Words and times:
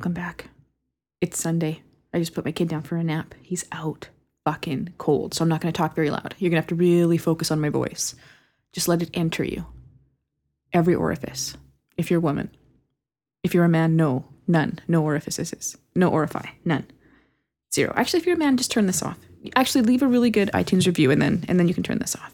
Welcome 0.00 0.14
back. 0.14 0.46
It's 1.20 1.38
Sunday. 1.38 1.82
I 2.14 2.20
just 2.20 2.32
put 2.32 2.46
my 2.46 2.52
kid 2.52 2.68
down 2.70 2.80
for 2.80 2.96
a 2.96 3.04
nap. 3.04 3.34
He's 3.42 3.66
out 3.70 4.08
fucking 4.46 4.94
cold, 4.96 5.34
so 5.34 5.42
I'm 5.42 5.50
not 5.50 5.60
going 5.60 5.70
to 5.70 5.76
talk 5.76 5.94
very 5.94 6.08
loud. 6.08 6.34
You're 6.38 6.48
going 6.48 6.56
to 6.56 6.62
have 6.62 6.68
to 6.68 6.74
really 6.74 7.18
focus 7.18 7.50
on 7.50 7.60
my 7.60 7.68
voice. 7.68 8.14
Just 8.72 8.88
let 8.88 9.02
it 9.02 9.10
enter 9.12 9.44
you. 9.44 9.66
Every 10.72 10.94
orifice. 10.94 11.54
If 11.98 12.10
you're 12.10 12.16
a 12.16 12.22
woman. 12.22 12.50
If 13.42 13.52
you're 13.52 13.66
a 13.66 13.68
man, 13.68 13.94
no. 13.94 14.24
None. 14.48 14.78
No 14.88 15.04
orifices. 15.04 15.76
No 15.94 16.10
orify. 16.10 16.48
None. 16.64 16.86
Zero. 17.70 17.92
Actually, 17.94 18.20
if 18.20 18.26
you're 18.26 18.36
a 18.36 18.38
man, 18.38 18.56
just 18.56 18.70
turn 18.70 18.86
this 18.86 19.02
off. 19.02 19.18
Actually, 19.54 19.82
leave 19.82 20.00
a 20.00 20.08
really 20.08 20.30
good 20.30 20.50
iTunes 20.54 20.86
review 20.86 21.10
and 21.10 21.20
then 21.20 21.44
and 21.46 21.60
then 21.60 21.68
you 21.68 21.74
can 21.74 21.82
turn 21.82 21.98
this 21.98 22.16
off. 22.16 22.32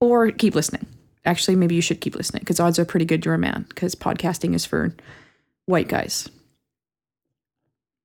Or 0.00 0.30
keep 0.30 0.54
listening. 0.54 0.86
Actually, 1.24 1.56
maybe 1.56 1.74
you 1.74 1.82
should 1.82 2.00
keep 2.00 2.14
listening 2.14 2.42
because 2.42 2.60
odds 2.60 2.78
are 2.78 2.84
pretty 2.84 3.04
good 3.04 3.24
you're 3.24 3.34
a 3.34 3.38
man 3.38 3.66
because 3.68 3.96
podcasting 3.96 4.54
is 4.54 4.64
for 4.64 4.94
white 5.66 5.88
guys. 5.88 6.28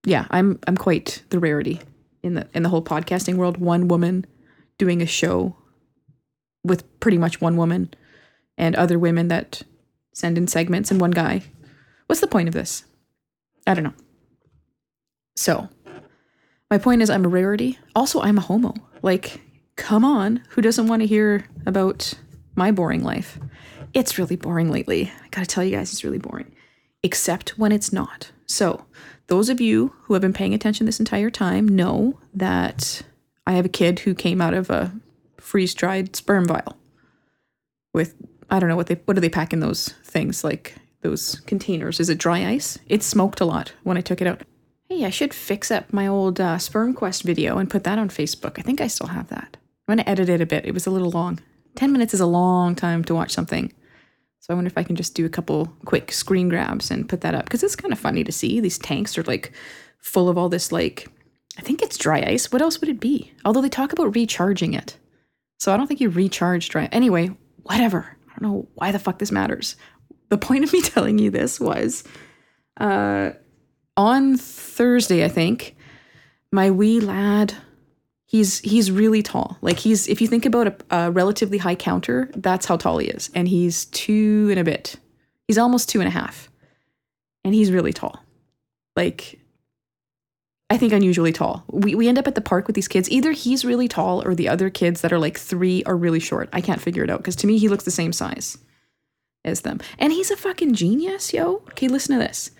Yeah, 0.08 0.26
I'm 0.32 0.58
I'm 0.66 0.78
quite 0.78 1.22
the 1.32 1.40
rarity 1.40 1.82
in 2.24 2.36
the 2.36 2.48
in 2.54 2.64
the 2.64 2.70
whole 2.70 2.82
podcasting 2.82 3.36
world. 3.36 3.58
One 3.58 3.90
woman 3.90 4.26
doing 4.78 5.02
a 5.02 5.06
show 5.06 5.58
with 6.64 7.00
pretty 7.02 7.18
much 7.18 7.42
one 7.42 7.58
woman 7.58 7.94
and 8.58 8.74
other 8.78 8.98
women 8.98 9.28
that 9.28 9.64
send 10.14 10.38
in 10.38 10.48
segments 10.48 10.92
and 10.92 11.02
one 11.02 11.12
guy. 11.12 11.44
What's 12.06 12.22
the 12.22 12.28
point 12.28 12.48
of 12.48 12.54
this? 12.54 12.86
I 13.68 13.74
don't 13.74 13.84
know. 13.84 13.94
So, 15.36 15.68
my 16.72 16.78
point 16.78 17.02
is 17.02 17.10
I'm 17.10 17.26
a 17.26 17.28
rarity. 17.30 17.78
Also, 17.94 18.22
I'm 18.22 18.38
a 18.38 18.42
homo. 18.42 18.76
Like, 19.02 19.42
come 19.76 20.06
on, 20.06 20.42
who 20.52 20.62
doesn't 20.62 20.88
want 20.88 21.02
to 21.02 21.06
hear 21.06 21.46
about 21.66 22.14
my 22.56 22.72
boring 22.72 23.04
life? 23.04 23.38
It's 23.94 24.18
really 24.18 24.38
boring 24.38 24.72
lately. 24.72 25.12
I 25.22 25.28
gotta 25.32 25.48
tell 25.48 25.66
you 25.66 25.76
guys, 25.76 25.92
it's 25.92 26.06
really 26.06 26.18
boring. 26.18 26.56
Except 27.04 27.58
when 27.58 27.74
it's 27.74 27.92
not. 27.92 28.32
So, 28.48 28.86
those 29.28 29.50
of 29.50 29.59
you 29.59 29.94
who 30.03 30.14
have 30.14 30.22
been 30.22 30.34
paying 30.34 30.53
attention 30.53 30.86
this 30.86 31.00
entire 31.00 31.30
time 31.30 31.67
know 31.67 32.20
that 32.34 33.02
I 33.45 33.54
have 33.54 33.66
a 33.66 33.70
kid 33.70 34.00
who 34.00 34.16
came 34.16 34.42
out 34.42 34.54
of 34.54 34.70
a 34.70 34.94
freeze 35.38 35.73
dried 35.73 36.16
sperm 36.16 36.45
vial 36.45 36.78
with 37.94 38.16
I 38.50 38.59
don't 38.59 38.70
know 38.70 38.76
what 38.76 38.88
they 38.88 38.95
what 39.06 39.16
do 39.16 39.22
they 39.22 39.30
pack 39.30 39.54
in 39.54 39.59
those 39.59 39.89
things 40.04 40.44
like 40.44 40.76
those 41.02 41.42
containers? 41.42 42.00
Is 42.00 42.09
it 42.09 42.17
dry 42.17 42.45
ice? 42.45 42.78
It 42.88 43.04
smoked 43.04 43.42
a 43.42 43.45
lot 43.45 43.73
when 43.84 43.98
I 43.98 44.02
took 44.02 44.22
it 44.22 44.28
out. 44.28 44.42
Hey, 44.89 45.04
I 45.04 45.09
should 45.09 45.34
fix 45.34 45.70
up 45.70 45.92
my 45.92 46.08
old 46.08 46.39
uh, 46.39 46.58
Sperm 46.58 46.94
Quest 46.94 47.23
video 47.23 47.58
and 47.58 47.70
put 47.70 47.84
that 47.84 48.00
on 48.00 48.09
Facebook. 48.09 48.58
I 48.58 48.61
think 48.61 48.80
I 48.80 48.88
still 48.88 49.08
have 49.08 49.28
that. 49.28 49.58
I'm 49.88 49.98
gonna 49.98 50.09
edit 50.09 50.30
it 50.30 50.42
a 50.42 50.45
bit. 50.45 50.66
It 50.66 50.73
was 50.73 50.88
a 50.88 50.92
little 50.92 51.11
long. 51.11 51.39
Ten 51.76 51.92
minutes 51.92 52.14
is 52.14 52.22
a 52.22 52.26
long 52.26 52.76
time 52.76 53.04
to 53.06 53.14
watch 53.14 53.32
something. 53.32 53.73
So 54.48 54.53
I 54.53 54.56
wonder 54.56 54.70
if 54.70 54.78
I 54.78 54.84
can 54.84 54.95
just 54.95 55.14
do 55.14 55.26
a 55.26 55.30
couple 55.30 55.73
quick 55.84 56.14
screen 56.14 56.48
grabs 56.48 56.90
and 56.90 57.09
put 57.09 57.20
that 57.20 57.36
up 57.36 57.44
because 57.44 57.64
it's 57.64 57.76
kind 57.76 57.92
of 57.92 58.00
funny 58.00 58.23
to 58.23 58.31
see. 58.31 58.62
These 58.62 58.78
tanks 58.78 59.17
are 59.17 59.23
like 59.23 59.52
full 60.00 60.30
of 60.30 60.38
all 60.38 60.48
this 60.48 60.72
like 60.72 61.09
I 61.58 61.62
think 61.62 61.81
it's 61.81 61.98
dry 61.98 62.23
ice. 62.26 62.50
What 62.50 62.62
else 62.62 62.80
would 62.80 62.89
it 62.89 63.02
be? 63.02 63.33
Although 63.44 63.61
they 63.61 63.67
talk 63.67 63.92
about 63.92 64.16
recharging 64.16 64.73
it. 64.73 64.95
So 65.60 65.73
I 65.73 65.77
don't 65.77 65.88
think 65.88 65.99
you 65.99 66.10
recharge 66.10 66.70
dry. 66.70 66.86
Anyway, 66.94 67.36
whatever. 67.64 68.16
I 68.26 68.39
don't 68.39 68.49
know 68.49 68.67
why 68.76 68.94
the 68.94 68.99
fuck 68.99 69.20
this 69.20 69.33
matters. 69.33 69.76
The 70.30 70.38
point 70.38 70.64
of 70.64 70.72
me 70.72 70.82
telling 70.83 71.20
you 71.20 71.30
this 71.30 71.60
was 71.60 72.05
uh 72.80 73.32
on 73.98 74.38
Thursday, 74.38 75.26
I 75.26 75.27
think, 75.27 75.76
my 76.54 76.72
wee 76.72 77.02
lad 77.02 77.54
he's 78.27 78.60
he's 78.60 78.92
really 78.92 79.23
tall. 79.23 79.58
Like 79.61 79.80
he's 79.80 80.08
if 80.08 80.21
you 80.21 80.27
think 80.27 80.45
about 80.45 80.67
a, 80.67 80.95
a, 80.95 81.11
relatively 81.11 81.58
high 81.58 81.76
counter, 81.76 82.30
that's 82.36 82.67
how 82.67 82.77
tall 82.77 82.99
he 82.99 83.08
is, 83.08 83.32
and 83.33 83.48
he's 83.48 83.86
two 83.86 84.49
and 84.52 84.60
a 84.60 84.64
bit. 84.64 84.98
He's 85.48 85.58
almost 85.58 85.89
two 85.89 85.99
and 85.99 86.08
a 86.08 86.11
half, 86.11 86.52
and 87.43 87.55
he's 87.55 87.71
really 87.71 87.93
tall. 87.93 88.23
Like 88.95 89.39
I 90.70 90.77
think 90.77 90.93
unusually 90.93 91.32
tall. 91.32 91.64
We 91.71 91.95
we 91.95 92.08
end 92.08 92.20
up 92.20 92.27
at 92.27 92.36
the 92.36 92.42
park 92.42 92.67
with 92.67 92.76
these 92.76 92.89
kids. 92.89 93.10
Either 93.10 93.32
he's 93.32 93.66
really 93.66 93.87
tall 93.87 94.21
or 94.27 94.36
the 94.36 94.49
other 94.49 94.70
kids 94.70 95.02
that 95.02 95.14
are 95.14 95.20
like 95.20 95.39
three 95.39 95.83
are 95.86 95.98
really 95.98 96.20
short. 96.20 96.49
I 96.54 96.61
can't 96.61 96.82
figure 96.82 97.04
it 97.04 97.10
out 97.10 97.20
because 97.20 97.37
to 97.37 97.48
me 97.48 97.58
he 97.58 97.70
looks 97.70 97.86
the 97.86 97.92
same 97.92 98.14
size 98.14 98.58
as 99.45 99.61
them, 99.61 99.80
and 99.98 100.11
he's 100.11 100.30
a 100.30 100.37
fucking 100.37 100.73
genius, 100.73 101.33
yo. 101.33 101.64
Okay, 101.70 101.87
listen 101.87 102.17
to 102.17 102.23
this. 102.23 102.52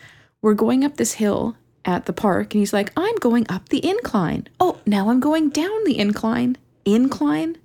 We're 0.41 0.53
going 0.53 0.85
up 0.85 0.95
this 0.95 1.13
hill 1.13 1.57
at 1.85 2.05
the 2.05 2.13
park 2.13 2.53
and 2.53 2.59
he's 2.59 2.73
like, 2.73 2.91
I'm 2.97 3.15
going 3.15 3.45
up 3.49 3.69
the 3.69 3.85
incline. 3.88 4.47
Oh, 4.59 4.79
now 4.85 5.09
I'm 5.09 5.19
going 5.19 5.49
down 5.49 5.83
the 5.85 5.97
incline. 5.97 6.57
Incline? 6.85 7.57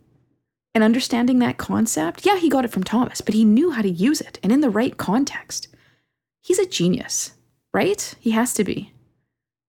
And 0.74 0.82
understanding 0.82 1.38
that 1.40 1.58
concept, 1.58 2.24
yeah, 2.24 2.36
he 2.36 2.48
got 2.48 2.64
it 2.64 2.70
from 2.70 2.84
Thomas, 2.84 3.20
but 3.20 3.34
he 3.34 3.44
knew 3.44 3.72
how 3.72 3.82
to 3.82 3.90
use 3.90 4.20
it 4.20 4.38
and 4.42 4.50
in 4.50 4.60
the 4.60 4.70
right 4.70 4.96
context. 4.96 5.68
He's 6.40 6.58
a 6.58 6.66
genius, 6.66 7.32
right? 7.74 8.14
He 8.20 8.30
has 8.30 8.54
to 8.54 8.64
be. 8.64 8.92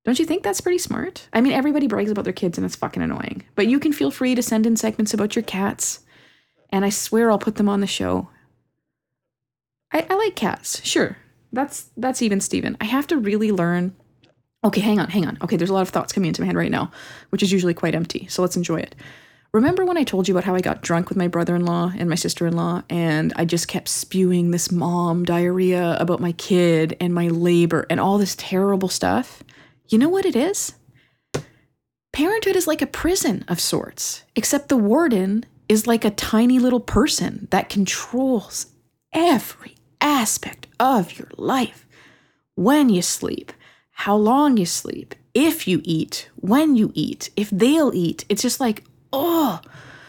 Don't 0.06 0.20
you 0.20 0.26
think 0.26 0.44
that's 0.44 0.62
pretty 0.62 0.78
smart? 0.78 1.28
I 1.32 1.42
mean, 1.42 1.54
everybody 1.54 1.88
brags 1.88 2.12
about 2.12 2.26
their 2.26 2.34
kids 2.34 2.58
and 2.58 2.66
it's 2.66 2.76
fucking 2.76 3.02
annoying. 3.02 3.44
But 3.56 3.68
you 3.68 3.80
can 3.80 3.94
feel 3.94 4.12
free 4.12 4.36
to 4.36 4.44
send 4.44 4.66
in 4.66 4.76
segments 4.76 5.14
about 5.14 5.36
your 5.36 5.44
cats. 5.44 6.02
And 6.70 6.84
I 6.84 6.90
swear 6.90 7.32
I'll 7.32 7.40
put 7.40 7.56
them 7.56 7.70
on 7.70 7.82
the 7.82 7.88
show. 7.88 8.30
I, 9.92 10.06
I 10.10 10.16
like 10.16 10.36
cats, 10.36 10.84
sure. 10.86 11.18
That's 11.52 11.90
that's 11.96 12.24
even 12.24 12.42
Steven. 12.42 12.76
I 12.82 12.86
have 12.86 13.06
to 13.08 13.18
really 13.18 13.52
learn 13.52 13.96
Okay, 14.66 14.82
hang 14.82 15.00
on, 15.00 15.10
hang 15.10 15.26
on. 15.26 15.38
Okay, 15.42 15.58
there's 15.58 15.70
a 15.70 15.74
lot 15.74 15.82
of 15.82 15.90
thoughts 15.90 16.14
coming 16.14 16.30
into 16.30 16.42
my 16.42 16.48
head 16.48 16.56
right 16.56 16.72
now, 16.72 16.92
which 17.30 17.44
is 17.44 17.52
usually 17.52 17.74
quite 17.74 17.96
empty. 17.96 18.28
So 18.28 18.42
let's 18.42 18.56
enjoy 18.56 18.78
it. 18.78 18.96
Remember 19.54 19.86
when 19.86 19.98
I 19.98 20.04
told 20.04 20.28
you 20.28 20.34
about 20.34 20.46
how 20.46 20.56
I 20.56 20.62
got 20.62 20.82
drunk 20.82 21.10
with 21.10 21.18
my 21.18 21.28
brother 21.28 21.56
in 21.56 21.64
law 21.64 21.92
and 21.96 22.10
my 22.10 22.16
sister 22.16 22.48
in 22.48 22.56
law, 22.56 22.82
and 22.90 23.34
I 23.36 23.46
just 23.46 23.68
kept 23.68 23.88
spewing 23.88 24.50
this 24.50 24.72
mom 24.72 25.26
diarrhea 25.26 25.96
about 26.00 26.20
my 26.22 26.32
kid 26.32 26.98
and 27.00 27.14
my 27.14 27.28
labor 27.28 27.86
and 27.90 28.00
all 28.00 28.18
this 28.18 28.36
terrible 28.36 28.90
stuff? 28.90 29.44
You 29.90 30.00
know 30.00 30.10
what 30.10 30.26
it 30.26 30.36
is? 30.36 30.74
Parenthood 32.14 32.56
is 32.56 32.68
like 32.68 32.82
a 32.82 32.88
prison 32.88 33.44
of 33.48 33.60
sorts, 33.60 34.24
except 34.36 34.70
the 34.70 34.78
warden 34.78 35.46
is 35.70 35.88
like 35.88 36.06
a 36.06 36.10
tiny 36.10 36.58
little 36.58 36.80
person 36.80 37.48
that 37.52 37.70
controls 37.70 38.68
every 39.12 39.76
aspect 40.02 40.68
of 40.80 41.20
your 41.20 41.30
life. 41.38 41.86
When 42.56 42.90
you 42.90 43.02
sleep, 43.02 43.52
how 43.94 44.16
long 44.16 44.58
you 44.58 44.66
sleep, 44.66 45.16
if 45.34 45.68
you 45.68 45.82
eat, 45.84 46.30
when 46.36 46.76
you 46.76 46.92
eat, 46.94 47.30
if 47.36 47.50
they'll 47.50 47.94
eat. 47.94 48.26
It's 48.30 48.42
just 48.42 48.60
like, 48.60 48.84
oh. 49.12 49.62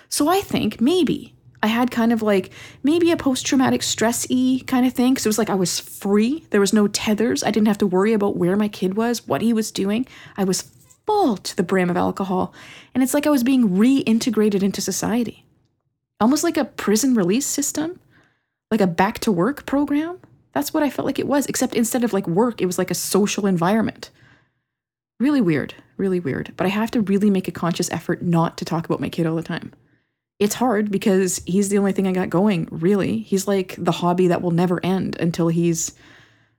So 0.09 0.29
I 0.29 0.41
think 0.41 0.81
maybe 0.81 1.35
I 1.63 1.69
had 1.69 1.91
kind 1.91 2.13
of 2.13 2.21
like 2.21 2.51
maybe 2.83 3.11
a 3.11 3.17
post 3.17 3.47
traumatic 3.47 3.83
stress 3.83 4.27
y 4.29 4.61
kind 4.67 4.85
of 4.87 4.93
thing. 4.93 5.15
Cause 5.15 5.25
it 5.25 5.29
was 5.29 5.39
like 5.39 5.51
I 5.51 5.55
was 5.55 5.81
free. 5.81 6.45
There 6.51 6.61
was 6.61 6.73
no 6.73 6.89
tethers. 6.89 7.43
I 7.43 7.51
didn't 7.51 7.69
have 7.69 7.79
to 7.79 7.87
worry 7.87 8.13
about 8.13 8.37
where 8.37 8.57
my 8.57 8.69
kid 8.69 8.95
was, 8.97 9.27
what 9.27 9.43
he 9.43 9.53
was 9.53 9.71
doing. 9.71 10.07
I 10.37 10.45
was 10.45 10.63
full 11.07 11.37
to 11.39 11.57
the 11.57 11.63
brim 11.63 11.91
of 11.91 11.97
alcohol. 11.97 12.53
And 12.95 13.03
it's 13.03 13.15
like 13.15 13.27
I 13.27 13.31
was 13.31 13.43
being 13.43 13.71
reintegrated 13.71 14.63
into 14.63 14.81
society. 14.81 15.47
Almost 16.21 16.45
like 16.45 16.57
a 16.57 16.65
prison 16.65 17.15
release 17.15 17.47
system, 17.47 17.99
like 18.71 18.81
a 18.81 18.87
back 18.87 19.19
to 19.21 19.33
work 19.33 19.67
program. 19.67 20.19
That's 20.55 20.73
what 20.73 20.83
I 20.83 20.91
felt 20.91 21.07
like 21.07 21.19
it 21.19 21.27
was, 21.27 21.47
except 21.47 21.75
instead 21.75 22.05
of 22.05 22.13
like 22.13 22.27
work, 22.27 22.61
it 22.61 22.67
was 22.67 22.79
like 22.79 22.91
a 22.91 22.95
social 22.95 23.47
environment. 23.47 24.11
Really 25.21 25.41
weird, 25.41 25.75
really 25.97 26.21
weird. 26.21 26.55
But 26.57 26.67
I 26.67 26.71
have 26.71 26.91
to 26.93 27.01
really 27.01 27.29
make 27.29 27.49
a 27.49 27.53
conscious 27.53 27.91
effort 27.91 28.23
not 28.23 28.57
to 28.59 28.65
talk 28.65 28.87
about 28.87 29.01
my 29.01 29.09
kid 29.09 29.27
all 29.27 29.37
the 29.37 29.43
time. 29.43 29.73
It's 30.39 30.55
hard 30.55 30.91
because 30.91 31.43
he's 31.47 31.69
the 31.69 31.79
only 31.79 31.93
thing 31.93 32.07
I 32.07 32.13
got 32.13 32.31
going, 32.31 32.69
really. 32.71 33.19
He's 33.19 33.47
like 33.47 33.75
the 33.79 33.93
hobby 33.93 34.29
that 34.29 34.43
will 34.43 34.51
never 34.51 34.85
end 34.85 35.17
until 35.21 35.49
he's, 35.49 35.93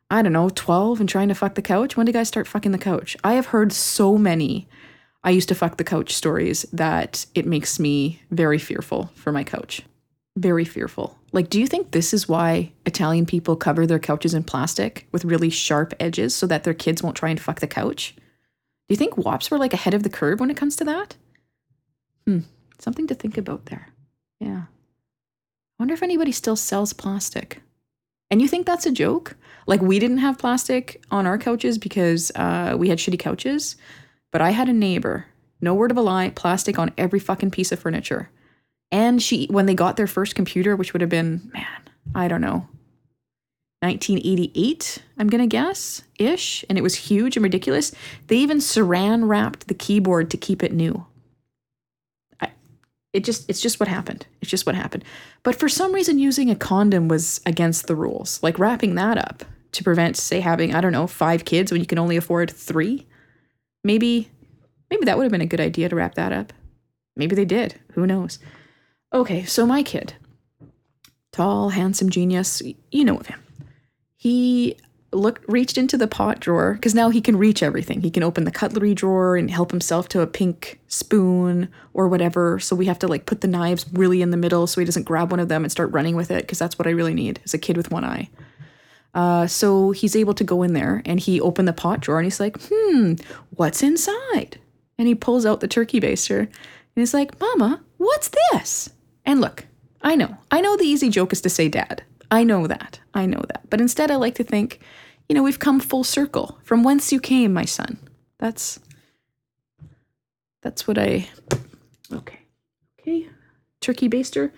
I 0.10 0.22
don't 0.22 0.34
know, 0.34 0.50
12 0.50 1.00
and 1.00 1.10
trying 1.10 1.28
to 1.30 1.36
fuck 1.36 1.56
the 1.56 1.62
couch. 1.62 1.98
When 1.98 2.06
did 2.06 2.14
guys 2.14 2.28
start 2.28 2.48
fucking 2.48 2.72
the 2.72 2.78
couch? 2.78 3.18
I 3.24 3.34
have 3.34 3.48
heard 3.48 3.74
so 3.74 4.18
many 4.18 4.68
I 5.26 5.32
used 5.32 5.50
to 5.50 5.56
fuck 5.56 5.78
the 5.78 5.84
couch 5.84 6.14
stories 6.14 6.68
that 6.72 7.26
it 7.34 7.48
makes 7.48 7.80
me 7.80 8.22
very 8.30 8.60
fearful 8.60 9.10
for 9.16 9.32
my 9.32 9.44
couch. 9.44 9.82
Very 10.38 10.66
fearful. 10.66 11.18
Like, 11.32 11.50
do 11.50 11.60
you 11.60 11.68
think 11.68 11.92
this 11.92 12.14
is 12.14 12.28
why 12.28 12.74
Italian 12.86 13.26
people 13.26 13.56
cover 13.56 13.88
their 13.88 14.00
couches 14.00 14.34
in 14.34 14.44
plastic 14.44 15.08
with 15.12 15.26
really 15.26 15.50
sharp 15.50 15.94
edges 16.00 16.36
so 16.36 16.46
that 16.48 16.64
their 16.64 16.74
kids 16.74 17.02
won't 17.02 17.16
try 17.16 17.30
and 17.30 17.40
fuck 17.40 17.62
the 17.62 17.68
couch? 17.68 18.14
Do 18.16 18.94
you 18.94 18.98
think 18.98 19.16
WAPs 19.16 19.50
were 19.50 19.58
like 19.58 19.74
ahead 19.74 19.94
of 19.94 20.04
the 20.04 20.10
curve 20.10 20.40
when 20.40 20.52
it 20.52 20.58
comes 20.58 20.76
to 20.78 20.84
that? 20.86 21.16
Hmm, 22.28 22.40
something 22.80 23.08
to 23.08 23.16
think 23.16 23.38
about 23.38 23.68
there. 23.68 23.88
Yeah. 24.40 24.64
I 24.66 25.80
wonder 25.80 25.94
if 25.94 26.04
anybody 26.04 26.32
still 26.32 26.56
sells 26.56 26.94
plastic. 26.94 27.62
And 28.30 28.42
you 28.42 28.48
think 28.48 28.66
that's 28.66 28.86
a 28.86 28.92
joke? 28.92 29.36
Like, 29.68 29.82
we 29.82 30.00
didn't 30.00 30.18
have 30.18 30.38
plastic 30.38 31.04
on 31.12 31.26
our 31.26 31.38
couches 31.38 31.78
because 31.78 32.32
uh, 32.36 32.76
we 32.78 32.90
had 32.90 32.98
shitty 32.98 33.20
couches, 33.20 33.76
but 34.32 34.42
I 34.42 34.52
had 34.52 34.70
a 34.70 34.74
neighbor, 34.74 35.26
no 35.62 35.74
word 35.74 35.92
of 35.92 35.98
a 35.98 36.02
lie, 36.02 36.30
plastic 36.30 36.78
on 36.78 36.94
every 36.98 37.20
fucking 37.20 37.52
piece 37.52 37.72
of 37.72 37.80
furniture. 37.80 38.30
And 38.92 39.22
she, 39.22 39.48
when 39.48 39.66
they 39.66 39.76
got 39.76 39.98
their 39.98 40.08
first 40.08 40.36
computer, 40.36 40.76
which 40.76 40.94
would 40.94 41.02
have 41.02 41.10
been, 41.10 41.50
man, 41.54 41.66
I 42.14 42.28
don't 42.28 42.42
know, 42.42 42.68
1988, 43.82 45.04
I'm 45.18 45.28
gonna 45.28 45.48
guess, 45.48 46.02
ish, 46.18 46.66
and 46.70 46.78
it 46.78 46.82
was 46.82 46.96
huge 46.96 47.36
and 47.36 47.44
ridiculous. 47.44 47.92
They 48.28 48.38
even 48.38 48.58
saran 48.58 49.28
wrapped 49.28 49.68
the 49.68 49.74
keyboard 49.74 50.32
to 50.32 50.38
keep 50.38 50.64
it 50.64 50.74
new. 50.74 51.06
I, 52.40 52.52
it 53.14 53.24
just, 53.24 53.50
it's 53.50 53.62
just 53.62 53.80
what 53.80 53.88
happened. 53.88 54.26
It's 54.42 54.50
just 54.50 54.66
what 54.66 54.76
happened. 54.76 55.04
But 55.44 55.56
for 55.56 55.70
some 55.70 55.94
reason, 55.94 56.18
using 56.18 56.50
a 56.50 56.56
condom 56.56 57.08
was 57.08 57.42
against 57.46 57.88
the 57.88 57.96
rules. 57.96 58.42
Like 58.42 58.58
wrapping 58.58 58.96
that 58.96 59.18
up 59.18 59.44
to 59.74 59.84
prevent, 59.84 60.18
say, 60.18 60.40
having, 60.40 60.74
I 60.74 60.82
don't 60.82 60.94
know, 60.94 61.06
five 61.06 61.46
kids 61.46 61.72
when 61.72 61.82
you 61.82 61.88
can 61.88 62.00
only 62.00 62.18
afford 62.18 62.50
three. 62.50 63.06
Maybe, 63.84 64.32
maybe 64.90 65.06
that 65.06 65.18
would 65.18 65.24
have 65.26 65.32
been 65.32 65.42
a 65.42 65.46
good 65.46 65.60
idea 65.60 65.90
to 65.90 65.96
wrap 65.96 66.16
that 66.16 66.32
up. 66.32 66.54
Maybe 67.16 67.36
they 67.36 67.46
did. 67.46 67.80
Who 67.94 68.08
knows? 68.08 68.40
Okay, 69.14 69.46
so 69.46 69.66
my 69.66 69.84
kid, 69.84 70.16
tall, 71.32 71.70
handsome 71.70 72.10
genius, 72.10 72.62
you 72.92 73.06
know 73.06 73.18
of 73.18 73.28
him. 73.28 73.42
He 74.18 74.78
looked 75.16 75.48
reached 75.48 75.78
into 75.78 75.98
the 75.98 76.08
pot 76.08 76.40
drawer 76.40 76.74
because 76.74 76.94
now 76.94 77.10
he 77.10 77.22
can 77.22 77.38
reach 77.38 77.64
everything. 77.64 78.02
He 78.02 78.12
can 78.12 78.24
open 78.24 78.44
the 78.44 78.52
cutlery 78.52 78.94
drawer 78.94 79.38
and 79.38 79.50
help 79.50 79.72
himself 79.72 80.08
to 80.10 80.22
a 80.22 80.28
pink 80.28 80.80
spoon 80.88 81.70
or 81.94 82.08
whatever. 82.08 82.60
So 82.60 82.76
we 82.76 82.86
have 82.86 83.00
to 83.00 83.08
like 83.08 83.26
put 83.26 83.42
the 83.42 83.48
knives 83.48 83.86
really 83.94 84.22
in 84.22 84.32
the 84.32 84.38
middle 84.38 84.68
so 84.68 84.82
he 84.82 84.86
doesn't 84.86 85.04
grab 85.04 85.32
one 85.32 85.40
of 85.40 85.50
them 85.50 85.64
and 85.64 85.72
start 85.72 85.92
running 85.92 86.16
with 86.16 86.32
it 86.32 86.42
because 86.44 86.60
that's 86.60 86.78
what 86.78 86.88
I 86.88 86.92
really 86.92 87.14
need 87.14 87.40
as 87.46 87.54
a 87.54 87.58
kid 87.58 87.78
with 87.78 87.92
one 87.92 88.04
eye. 88.04 88.30
Uh, 89.14 89.48
so 89.48 89.92
he's 89.92 90.16
able 90.16 90.34
to 90.34 90.44
go 90.44 90.62
in 90.62 90.74
there 90.74 91.02
and 91.06 91.20
he 91.20 91.40
opened 91.40 91.68
the 91.68 91.74
pot 91.74 92.02
drawer 92.02 92.20
and 92.20 92.26
he's 92.26 92.40
like, 92.40 92.58
hmm, 92.70 93.14
what's 93.52 93.82
inside? 93.82 94.60
And 94.98 95.08
he 95.08 95.16
pulls 95.16 95.46
out 95.46 95.62
the 95.62 95.68
turkey 95.68 96.02
baster 96.02 96.40
and 96.40 96.50
he's 96.96 97.14
like, 97.14 97.40
Mama, 97.40 97.82
what's 97.98 98.30
this? 98.52 98.90
And 99.26 99.42
look, 99.42 99.66
I 100.02 100.16
know, 100.16 100.38
I 100.52 100.62
know 100.62 100.78
the 100.78 100.84
easy 100.86 101.10
joke 101.10 101.34
is 101.34 101.42
to 101.42 101.50
say 101.50 101.68
dad. 101.68 102.04
I 102.32 102.44
know 102.44 102.68
that. 102.68 103.00
I 103.14 103.26
know 103.26 103.42
that. 103.48 103.70
But 103.70 103.82
instead, 103.82 104.12
I 104.12 104.16
like 104.16 104.36
to 104.36 104.44
think, 104.44 104.80
you 105.28 105.36
know, 105.36 105.44
we've 105.44 105.60
come 105.60 105.80
full 105.80 106.04
circle 106.04 106.60
from 106.64 106.84
whence 106.84 107.12
you 107.12 107.20
came, 107.20 107.54
my 107.54 107.66
son. 107.66 107.98
That's 108.38 108.80
that's 110.62 110.88
what 110.88 110.98
I. 110.98 111.28
Okay, 112.12 112.40
okay. 113.00 113.30
Turkey 113.82 114.10
baster, 114.10 114.52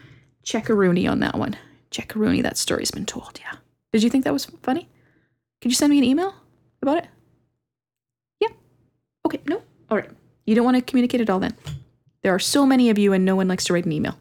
checkaroonie 0.46 1.10
on 1.10 1.20
that 1.20 1.38
one. 1.38 1.58
Checkaroonie. 1.92 2.44
That 2.44 2.58
story's 2.58 2.92
been 2.92 3.06
told. 3.06 3.40
Yeah. 3.42 3.58
Did 3.92 4.04
you 4.04 4.10
think 4.10 4.24
that 4.24 4.34
was 4.34 4.46
funny? 4.64 4.90
Could 5.62 5.72
you 5.72 5.76
send 5.76 5.92
me 5.92 5.98
an 5.98 6.04
email 6.04 6.36
about 6.82 7.00
it? 7.00 7.08
Yeah. 8.40 8.50
Okay. 9.26 9.40
No. 9.48 9.62
All 9.90 9.98
right. 9.98 10.10
You 10.46 10.56
don't 10.56 10.66
want 10.66 10.78
to 10.78 10.82
communicate 10.82 11.22
at 11.22 11.30
all 11.30 11.40
then. 11.40 11.56
There 12.24 12.34
are 12.34 12.40
so 12.40 12.66
many 12.66 12.90
of 12.90 12.98
you, 12.98 13.14
and 13.14 13.24
no 13.26 13.36
one 13.36 13.48
likes 13.48 13.66
to 13.66 13.74
write 13.74 13.86
an 13.86 13.92
email. 13.92 14.18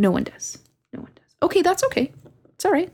No 0.00 0.10
one 0.10 0.24
does. 0.24 0.56
No 0.94 1.02
one 1.02 1.12
does. 1.14 1.36
Okay, 1.42 1.60
that's 1.60 1.84
okay. 1.84 2.10
It's 2.54 2.64
all 2.64 2.72
right. 2.72 2.90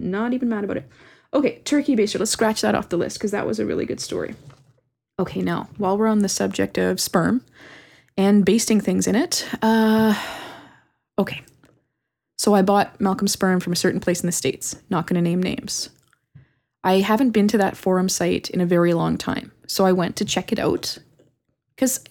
Not 0.00 0.32
even 0.32 0.48
mad 0.48 0.64
about 0.64 0.78
it. 0.78 0.88
Okay, 1.34 1.58
turkey 1.66 1.94
baster. 1.94 2.18
Let's 2.18 2.30
scratch 2.30 2.62
that 2.62 2.74
off 2.74 2.88
the 2.88 2.96
list 2.96 3.18
because 3.18 3.32
that 3.32 3.46
was 3.46 3.60
a 3.60 3.66
really 3.66 3.84
good 3.84 4.00
story. 4.00 4.34
Okay, 5.20 5.42
now 5.42 5.68
while 5.76 5.98
we're 5.98 6.06
on 6.06 6.20
the 6.20 6.28
subject 6.30 6.78
of 6.78 6.98
sperm 6.98 7.44
and 8.16 8.42
basting 8.42 8.80
things 8.80 9.06
in 9.06 9.16
it, 9.16 9.46
uh, 9.60 10.14
okay. 11.18 11.42
So 12.38 12.54
I 12.54 12.62
bought 12.62 12.98
Malcolm 12.98 13.28
sperm 13.28 13.60
from 13.60 13.74
a 13.74 13.76
certain 13.76 14.00
place 14.00 14.22
in 14.22 14.26
the 14.26 14.32
states. 14.32 14.76
Not 14.88 15.06
going 15.06 15.22
to 15.22 15.30
name 15.30 15.42
names. 15.42 15.90
I 16.82 17.00
haven't 17.00 17.32
been 17.32 17.48
to 17.48 17.58
that 17.58 17.76
forum 17.76 18.08
site 18.08 18.48
in 18.48 18.62
a 18.62 18.66
very 18.66 18.94
long 18.94 19.18
time, 19.18 19.52
so 19.66 19.84
I 19.84 19.92
went 19.92 20.16
to 20.16 20.24
check 20.24 20.52
it 20.52 20.58
out 20.58 20.96
because 21.76 22.02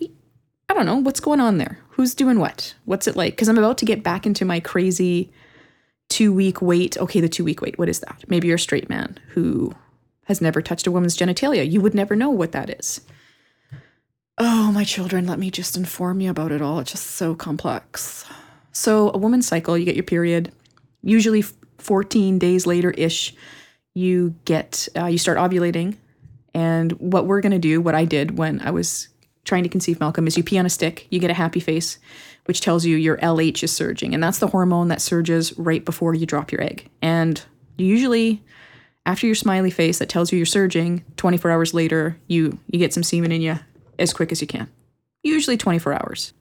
I 0.69 0.73
don't 0.73 0.85
know 0.85 0.97
what's 0.97 1.19
going 1.19 1.39
on 1.39 1.57
there. 1.57 1.79
Who's 1.91 2.13
doing 2.13 2.39
what? 2.39 2.75
What's 2.85 3.07
it 3.07 3.15
like? 3.15 3.33
Because 3.33 3.47
I'm 3.47 3.57
about 3.57 3.77
to 3.79 3.85
get 3.85 4.03
back 4.03 4.25
into 4.25 4.45
my 4.45 4.59
crazy 4.59 5.31
two 6.09 6.33
week 6.33 6.61
wait. 6.61 6.97
Okay, 6.97 7.21
the 7.21 7.29
two 7.29 7.43
week 7.43 7.61
wait. 7.61 7.77
What 7.79 7.89
is 7.89 7.99
that? 8.01 8.23
Maybe 8.27 8.47
you're 8.47 8.55
a 8.55 8.59
straight 8.59 8.89
man 8.89 9.17
who 9.29 9.73
has 10.25 10.41
never 10.41 10.61
touched 10.61 10.87
a 10.87 10.91
woman's 10.91 11.17
genitalia. 11.17 11.69
You 11.69 11.79
would 11.81 11.95
never 11.95 12.15
know 12.15 12.29
what 12.29 12.51
that 12.51 12.69
is. 12.69 13.01
Oh, 14.37 14.71
my 14.71 14.83
children, 14.83 15.25
let 15.25 15.39
me 15.39 15.49
just 15.49 15.75
inform 15.75 16.21
you 16.21 16.29
about 16.29 16.51
it 16.51 16.61
all. 16.61 16.79
It's 16.79 16.91
just 16.91 17.11
so 17.11 17.33
complex. 17.33 18.25
So, 18.71 19.11
a 19.13 19.17
woman's 19.17 19.47
cycle, 19.47 19.75
you 19.77 19.85
get 19.85 19.95
your 19.95 20.03
period. 20.03 20.51
Usually, 21.01 21.43
14 21.79 22.37
days 22.37 22.67
later 22.67 22.91
ish, 22.91 23.33
you 23.95 24.35
get, 24.45 24.87
uh, 24.95 25.05
you 25.05 25.17
start 25.17 25.39
ovulating. 25.39 25.95
And 26.53 26.91
what 26.93 27.25
we're 27.25 27.41
going 27.41 27.53
to 27.53 27.57
do, 27.57 27.81
what 27.81 27.95
I 27.95 28.05
did 28.05 28.37
when 28.37 28.59
I 28.59 28.69
was 28.69 29.07
trying 29.47 29.63
to 29.63 29.69
conceive 29.69 29.99
Malcolm, 29.99 30.27
is 30.27 30.37
you 30.37 30.43
pee 30.43 30.59
on 30.59 30.65
a 30.65 30.69
stick, 30.69 31.07
you 31.09 31.19
get 31.19 31.31
a 31.31 31.35
happy 31.35 31.59
face, 31.59 31.97
which 32.45 32.61
tells 32.61 32.85
you 32.85 32.97
your 32.97 33.17
LH 33.17 33.63
is 33.63 33.71
surging. 33.71 34.13
And 34.13 34.21
that's 34.21 34.39
the 34.39 34.47
hormone 34.47 34.89
that 34.89 35.01
surges 35.01 35.57
right 35.57 35.83
before 35.83 36.13
you 36.13 36.25
drop 36.25 36.51
your 36.51 36.61
egg. 36.61 36.89
And 37.01 37.41
usually, 37.77 38.43
after 39.05 39.25
your 39.25 39.35
smiley 39.35 39.71
face 39.71 39.99
that 39.99 40.09
tells 40.09 40.31
you 40.31 40.37
you're 40.37 40.45
surging, 40.45 41.03
24 41.15 41.49
hours 41.49 41.73
later, 41.73 42.19
you, 42.27 42.59
you 42.67 42.77
get 42.77 42.93
some 42.93 43.03
semen 43.03 43.31
in 43.31 43.41
you 43.41 43.57
as 43.97 44.13
quick 44.13 44.31
as 44.31 44.41
you 44.41 44.47
can. 44.47 44.69
Usually 45.23 45.57
24 45.57 45.93
hours. 45.93 46.33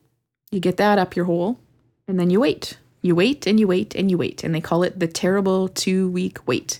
You 0.51 0.59
get 0.59 0.77
that 0.77 0.99
up 0.99 1.15
your 1.15 1.25
hole, 1.25 1.59
and 2.07 2.19
then 2.19 2.29
you 2.29 2.39
wait. 2.39 2.77
You 3.01 3.15
wait 3.15 3.47
and 3.47 3.59
you 3.59 3.67
wait 3.67 3.95
and 3.95 4.11
you 4.11 4.17
wait. 4.17 4.43
And 4.43 4.53
they 4.53 4.61
call 4.61 4.83
it 4.83 4.99
the 4.99 5.07
terrible 5.07 5.69
two 5.69 6.09
week 6.09 6.45
wait. 6.45 6.79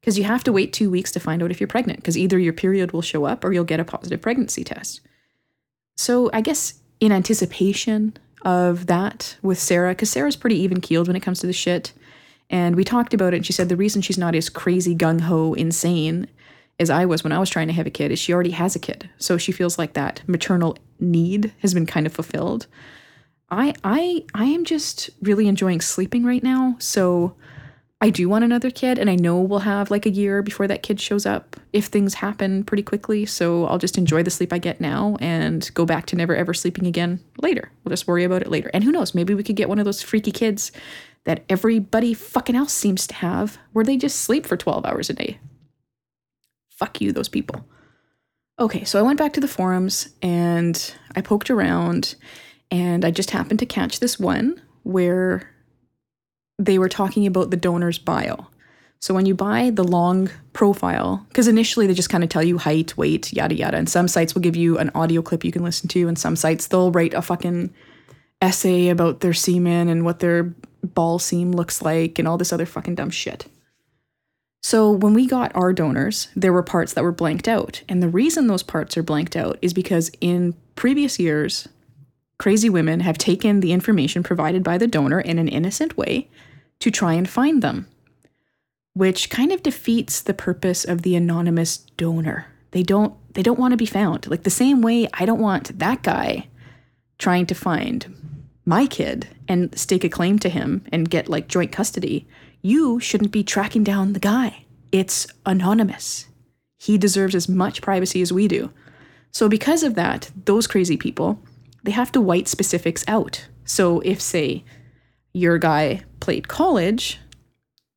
Because 0.00 0.18
you 0.18 0.24
have 0.24 0.44
to 0.44 0.52
wait 0.52 0.72
two 0.72 0.90
weeks 0.90 1.10
to 1.12 1.20
find 1.20 1.42
out 1.42 1.50
if 1.50 1.60
you're 1.60 1.66
pregnant, 1.68 2.00
because 2.00 2.18
either 2.18 2.38
your 2.38 2.52
period 2.52 2.92
will 2.92 3.02
show 3.02 3.24
up 3.24 3.44
or 3.44 3.52
you'll 3.52 3.64
get 3.64 3.80
a 3.80 3.84
positive 3.84 4.20
pregnancy 4.20 4.62
test. 4.62 5.00
So 5.96 6.30
I 6.32 6.40
guess 6.40 6.74
in 7.00 7.12
anticipation 7.12 8.16
of 8.42 8.86
that 8.86 9.36
with 9.42 9.58
Sarah, 9.58 9.92
because 9.92 10.10
Sarah's 10.10 10.36
pretty 10.36 10.56
even 10.56 10.80
keeled 10.80 11.06
when 11.06 11.16
it 11.16 11.20
comes 11.20 11.40
to 11.40 11.46
the 11.46 11.52
shit. 11.52 11.92
And 12.50 12.76
we 12.76 12.84
talked 12.84 13.14
about 13.14 13.32
it, 13.32 13.38
and 13.38 13.46
she 13.46 13.52
said 13.52 13.68
the 13.68 13.76
reason 13.76 14.02
she's 14.02 14.18
not 14.18 14.34
as 14.34 14.50
crazy 14.50 14.94
gung 14.94 15.22
ho 15.22 15.54
insane 15.54 16.28
as 16.78 16.90
I 16.90 17.06
was 17.06 17.24
when 17.24 17.32
I 17.32 17.38
was 17.38 17.50
trying 17.50 17.68
to 17.68 17.72
have 17.72 17.86
a 17.86 17.90
kid 17.90 18.10
is 18.10 18.18
she 18.18 18.32
already 18.32 18.50
has 18.50 18.76
a 18.76 18.80
kid. 18.80 19.08
So 19.18 19.38
she 19.38 19.52
feels 19.52 19.78
like 19.78 19.94
that 19.94 20.22
maternal 20.26 20.76
need 21.00 21.52
has 21.60 21.72
been 21.72 21.86
kind 21.86 22.06
of 22.06 22.12
fulfilled. 22.12 22.66
I 23.50 23.74
I 23.84 24.24
I 24.34 24.46
am 24.46 24.64
just 24.64 25.10
really 25.22 25.46
enjoying 25.46 25.80
sleeping 25.80 26.24
right 26.24 26.42
now. 26.42 26.76
So 26.78 27.36
I 28.04 28.10
do 28.10 28.28
want 28.28 28.44
another 28.44 28.70
kid, 28.70 28.98
and 28.98 29.08
I 29.08 29.14
know 29.14 29.40
we'll 29.40 29.60
have 29.60 29.90
like 29.90 30.04
a 30.04 30.10
year 30.10 30.42
before 30.42 30.68
that 30.68 30.82
kid 30.82 31.00
shows 31.00 31.24
up 31.24 31.56
if 31.72 31.86
things 31.86 32.12
happen 32.12 32.62
pretty 32.62 32.82
quickly. 32.82 33.24
So 33.24 33.64
I'll 33.64 33.78
just 33.78 33.96
enjoy 33.96 34.22
the 34.22 34.30
sleep 34.30 34.52
I 34.52 34.58
get 34.58 34.78
now 34.78 35.16
and 35.20 35.70
go 35.72 35.86
back 35.86 36.04
to 36.06 36.16
never 36.16 36.36
ever 36.36 36.52
sleeping 36.52 36.86
again 36.86 37.20
later. 37.40 37.72
We'll 37.82 37.92
just 37.92 38.06
worry 38.06 38.22
about 38.24 38.42
it 38.42 38.50
later. 38.50 38.70
And 38.74 38.84
who 38.84 38.92
knows, 38.92 39.14
maybe 39.14 39.32
we 39.32 39.42
could 39.42 39.56
get 39.56 39.70
one 39.70 39.78
of 39.78 39.86
those 39.86 40.02
freaky 40.02 40.32
kids 40.32 40.70
that 41.24 41.44
everybody 41.48 42.12
fucking 42.12 42.54
else 42.54 42.74
seems 42.74 43.06
to 43.06 43.14
have 43.14 43.56
where 43.72 43.86
they 43.86 43.96
just 43.96 44.20
sleep 44.20 44.44
for 44.44 44.58
12 44.58 44.84
hours 44.84 45.08
a 45.08 45.14
day. 45.14 45.38
Fuck 46.68 47.00
you, 47.00 47.10
those 47.10 47.30
people. 47.30 47.64
Okay, 48.58 48.84
so 48.84 48.98
I 48.98 49.02
went 49.02 49.18
back 49.18 49.32
to 49.32 49.40
the 49.40 49.48
forums 49.48 50.10
and 50.20 50.94
I 51.16 51.22
poked 51.22 51.48
around 51.48 52.16
and 52.70 53.02
I 53.02 53.10
just 53.10 53.30
happened 53.30 53.60
to 53.60 53.66
catch 53.66 54.00
this 54.00 54.20
one 54.20 54.60
where 54.82 55.53
they 56.58 56.78
were 56.78 56.88
talking 56.88 57.26
about 57.26 57.50
the 57.50 57.56
donor's 57.56 57.98
bio. 57.98 58.46
So 59.00 59.12
when 59.12 59.26
you 59.26 59.34
buy 59.34 59.70
the 59.70 59.84
long 59.84 60.30
profile, 60.54 61.26
because 61.28 61.46
initially 61.46 61.86
they 61.86 61.94
just 61.94 62.08
kind 62.08 62.24
of 62.24 62.30
tell 62.30 62.42
you 62.42 62.56
height, 62.56 62.96
weight, 62.96 63.32
yada 63.32 63.54
yada, 63.54 63.76
and 63.76 63.88
some 63.88 64.08
sites 64.08 64.34
will 64.34 64.40
give 64.40 64.56
you 64.56 64.78
an 64.78 64.90
audio 64.94 65.20
clip 65.20 65.44
you 65.44 65.52
can 65.52 65.62
listen 65.62 65.88
to, 65.88 66.08
and 66.08 66.18
some 66.18 66.36
sites 66.36 66.66
they'll 66.66 66.90
write 66.90 67.12
a 67.12 67.20
fucking 67.20 67.72
essay 68.40 68.88
about 68.88 69.20
their 69.20 69.34
semen 69.34 69.88
and 69.88 70.04
what 70.04 70.20
their 70.20 70.54
ball 70.82 71.18
seam 71.18 71.52
looks 71.52 71.82
like 71.82 72.18
and 72.18 72.26
all 72.26 72.38
this 72.38 72.52
other 72.52 72.66
fucking 72.66 72.94
dumb 72.94 73.10
shit. 73.10 73.46
So 74.62 74.90
when 74.90 75.12
we 75.12 75.26
got 75.26 75.54
our 75.54 75.74
donors, 75.74 76.28
there 76.34 76.52
were 76.52 76.62
parts 76.62 76.94
that 76.94 77.04
were 77.04 77.12
blanked 77.12 77.46
out. 77.48 77.82
And 77.86 78.02
the 78.02 78.08
reason 78.08 78.46
those 78.46 78.62
parts 78.62 78.96
are 78.96 79.02
blanked 79.02 79.36
out 79.36 79.58
is 79.60 79.74
because 79.74 80.10
in 80.22 80.54
previous 80.74 81.18
years, 81.18 81.68
crazy 82.38 82.68
women 82.68 83.00
have 83.00 83.18
taken 83.18 83.60
the 83.60 83.72
information 83.72 84.22
provided 84.22 84.62
by 84.62 84.78
the 84.78 84.86
donor 84.86 85.20
in 85.20 85.38
an 85.38 85.48
innocent 85.48 85.96
way 85.96 86.28
to 86.80 86.90
try 86.90 87.14
and 87.14 87.28
find 87.28 87.62
them, 87.62 87.86
which 88.92 89.30
kind 89.30 89.52
of 89.52 89.62
defeats 89.62 90.20
the 90.20 90.34
purpose 90.34 90.84
of 90.84 91.02
the 91.02 91.14
anonymous 91.14 91.78
donor. 91.96 92.46
They 92.72 92.82
don't 92.82 93.14
they 93.34 93.42
don't 93.42 93.58
want 93.58 93.72
to 93.72 93.76
be 93.76 93.86
found. 93.86 94.28
Like 94.28 94.44
the 94.44 94.50
same 94.50 94.80
way 94.82 95.08
I 95.14 95.24
don't 95.24 95.40
want 95.40 95.78
that 95.78 96.02
guy 96.02 96.48
trying 97.18 97.46
to 97.46 97.54
find 97.54 98.14
my 98.64 98.86
kid 98.86 99.28
and 99.48 99.76
stake 99.78 100.04
a 100.04 100.08
claim 100.08 100.38
to 100.40 100.48
him 100.48 100.84
and 100.90 101.10
get 101.10 101.28
like 101.28 101.48
joint 101.48 101.72
custody. 101.72 102.26
You 102.62 102.98
shouldn't 103.00 103.32
be 103.32 103.44
tracking 103.44 103.84
down 103.84 104.12
the 104.12 104.20
guy. 104.20 104.64
It's 104.90 105.26
anonymous. 105.44 106.26
He 106.78 106.98
deserves 106.98 107.34
as 107.34 107.48
much 107.48 107.82
privacy 107.82 108.22
as 108.22 108.32
we 108.32 108.48
do. 108.48 108.70
So 109.30 109.48
because 109.48 109.82
of 109.82 109.94
that, 109.96 110.30
those 110.44 110.66
crazy 110.66 110.96
people, 110.96 111.40
they 111.84 111.92
have 111.92 112.10
to 112.12 112.20
white 112.20 112.48
specifics 112.48 113.04
out. 113.06 113.46
So 113.64 114.00
if 114.00 114.20
say 114.20 114.64
your 115.32 115.58
guy 115.58 116.02
played 116.20 116.48
college, 116.48 117.20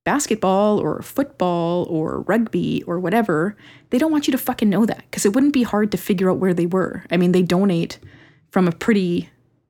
basketball 0.03 0.79
or 0.79 1.01
football 1.01 1.86
or 1.89 2.22
rugby 2.22 2.84
or 2.84 3.00
whatever, 3.00 3.58
they 3.89 3.98
don't 3.98 4.12
want 4.12 4.27
you 4.27 4.32
to 4.32 4.38
fucking 4.38 4.70
know 4.70 4.86
that 4.86 5.03
because 5.10 5.25
it 5.25 5.34
wouldn't 5.34 5.53
be 5.53 5.63
hard 5.63 5.91
to 5.91 5.98
figure 5.98 6.29
out 6.29 6.38
where 6.38 6.53
they 6.53 6.65
were. 6.65 7.03
I 7.12 7.17
mean, 7.17 7.32
they 7.32 7.41
donate 7.41 8.00
from 8.50 8.67
a 8.67 8.72
pretty 8.72 9.29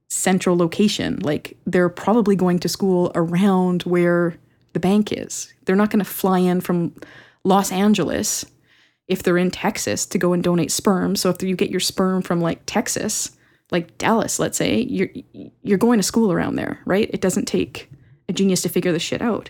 central 0.09 0.57
location. 0.57 1.19
Like 1.19 1.57
they're 1.65 1.89
probably 1.89 2.35
going 2.35 2.59
to 2.59 2.69
school 2.69 3.11
around 3.15 3.83
where 3.83 4.35
the 4.73 4.79
bank 4.79 5.11
is. 5.11 5.53
They're 5.65 5.75
not 5.75 5.89
going 5.89 6.05
to 6.05 6.09
fly 6.09 6.39
in 6.39 6.61
from 6.61 6.93
Los 7.43 7.71
Angeles 7.71 8.45
if 9.07 9.23
they're 9.23 9.37
in 9.37 9.51
Texas 9.51 10.05
to 10.05 10.17
go 10.17 10.33
and 10.33 10.43
donate 10.43 10.71
sperm. 10.71 11.15
So 11.15 11.29
if 11.29 11.41
you 11.41 11.55
get 11.55 11.71
your 11.71 11.79
sperm 11.79 12.21
from 12.21 12.41
like 12.41 12.61
Texas, 12.65 13.36
like 13.71 13.97
Dallas, 13.97 14.39
let's 14.39 14.57
say, 14.57 14.81
you're 14.81 15.09
you're 15.61 15.77
going 15.77 15.99
to 15.99 16.03
school 16.03 16.31
around 16.31 16.55
there, 16.55 16.79
right? 16.85 17.09
It 17.13 17.21
doesn't 17.21 17.45
take 17.45 17.89
a 18.29 18.33
genius 18.33 18.61
to 18.61 18.69
figure 18.69 18.91
this 18.91 19.01
shit 19.01 19.21
out. 19.21 19.49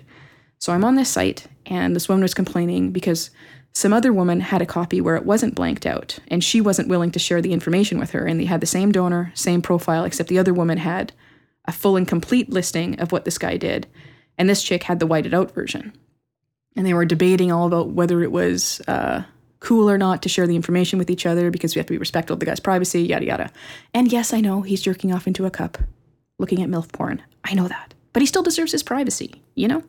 So 0.60 0.74
I'm 0.74 0.84
on 0.84 0.96
this 0.96 1.10
site, 1.10 1.48
and 1.66 1.96
this 1.96 2.10
woman 2.10 2.24
was 2.24 2.34
complaining 2.34 2.92
because 2.92 3.30
some 3.74 3.94
other 3.94 4.12
woman 4.12 4.40
had 4.40 4.62
a 4.62 4.66
copy 4.66 5.02
where 5.02 5.16
it 5.16 5.26
wasn't 5.26 5.54
blanked 5.54 5.86
out, 5.86 6.18
and 6.30 6.44
she 6.44 6.62
wasn't 6.62 6.88
willing 6.88 7.12
to 7.12 7.20
share 7.20 7.42
the 7.42 7.54
information 7.54 8.00
with 8.00 8.12
her. 8.12 8.26
And 8.26 8.40
they 8.40 8.46
had 8.46 8.62
the 8.62 8.66
same 8.66 8.92
donor, 8.92 9.32
same 9.36 9.62
profile, 9.62 10.04
except 10.04 10.30
the 10.30 10.40
other 10.40 10.54
woman 10.54 10.80
had 10.80 11.14
a 11.66 11.72
full 11.72 11.96
and 11.96 12.08
complete 12.08 12.50
listing 12.50 13.00
of 13.00 13.12
what 13.12 13.26
this 13.26 13.38
guy 13.38 13.58
did, 13.58 13.86
and 14.38 14.50
this 14.50 14.64
chick 14.64 14.84
had 14.84 15.00
the 15.00 15.08
whited 15.08 15.34
out 15.34 15.54
version. 15.54 15.94
And 16.76 16.86
they 16.86 16.94
were 16.94 17.06
debating 17.06 17.52
all 17.52 17.68
about 17.68 17.90
whether 17.90 18.24
it 18.24 18.32
was 18.32 18.82
uh, 18.88 19.24
cool 19.60 19.90
or 19.90 19.98
not 19.98 20.22
to 20.22 20.30
share 20.30 20.48
the 20.48 20.56
information 20.56 21.00
with 21.00 21.10
each 21.10 21.26
other 21.26 21.52
because 21.52 21.76
we 21.76 21.80
have 21.80 21.88
to 21.88 21.94
be 21.94 21.98
respectful 21.98 22.36
of 22.36 22.40
the 22.40 22.46
guy's 22.46 22.60
privacy, 22.60 23.04
yada 23.04 23.26
yada. 23.26 23.52
And 23.94 24.12
yes, 24.12 24.34
I 24.34 24.42
know 24.42 24.62
he's 24.62 24.82
jerking 24.82 25.14
off 25.14 25.28
into 25.28 25.46
a 25.46 25.52
cup, 25.52 25.78
looking 26.40 26.62
at 26.62 26.70
MILF 26.70 26.92
porn. 26.92 27.22
I 27.44 27.54
know 27.54 27.68
that. 27.68 27.94
But 28.14 28.22
he 28.22 28.28
still 28.28 28.44
deserves 28.44 28.72
his 28.72 28.84
privacy, 28.84 29.42
you 29.56 29.68
know? 29.68 29.84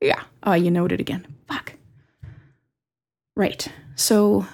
Yeah. 0.00 0.22
Oh, 0.42 0.54
you 0.54 0.70
noted 0.70 1.00
again. 1.00 1.26
Fuck. 1.46 1.74
Right. 3.36 3.68
So 3.94 4.46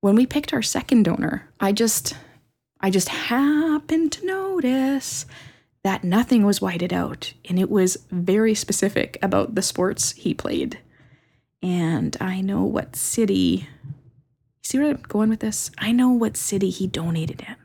when 0.00 0.14
we 0.14 0.26
picked 0.26 0.52
our 0.52 0.62
second 0.62 1.04
donor, 1.04 1.48
I 1.60 1.72
just 1.72 2.14
I 2.80 2.90
just 2.90 3.08
happened 3.08 4.12
to 4.12 4.26
notice 4.26 5.26
that 5.82 6.04
nothing 6.04 6.44
was 6.44 6.60
whited 6.60 6.92
out 6.92 7.32
and 7.48 7.58
it 7.58 7.70
was 7.70 7.96
very 8.10 8.54
specific 8.54 9.18
about 9.22 9.54
the 9.54 9.62
sports 9.62 10.12
he 10.12 10.34
played. 10.34 10.78
And 11.62 12.16
I 12.20 12.40
know 12.40 12.62
what 12.64 12.96
city 12.96 13.68
see 14.66 14.78
where 14.78 14.90
I'm 14.90 15.02
going 15.08 15.28
with 15.28 15.40
this? 15.40 15.70
I 15.78 15.92
know 15.92 16.10
what 16.10 16.36
city 16.36 16.70
he 16.70 16.86
donated 16.86 17.44
in, 17.46 17.56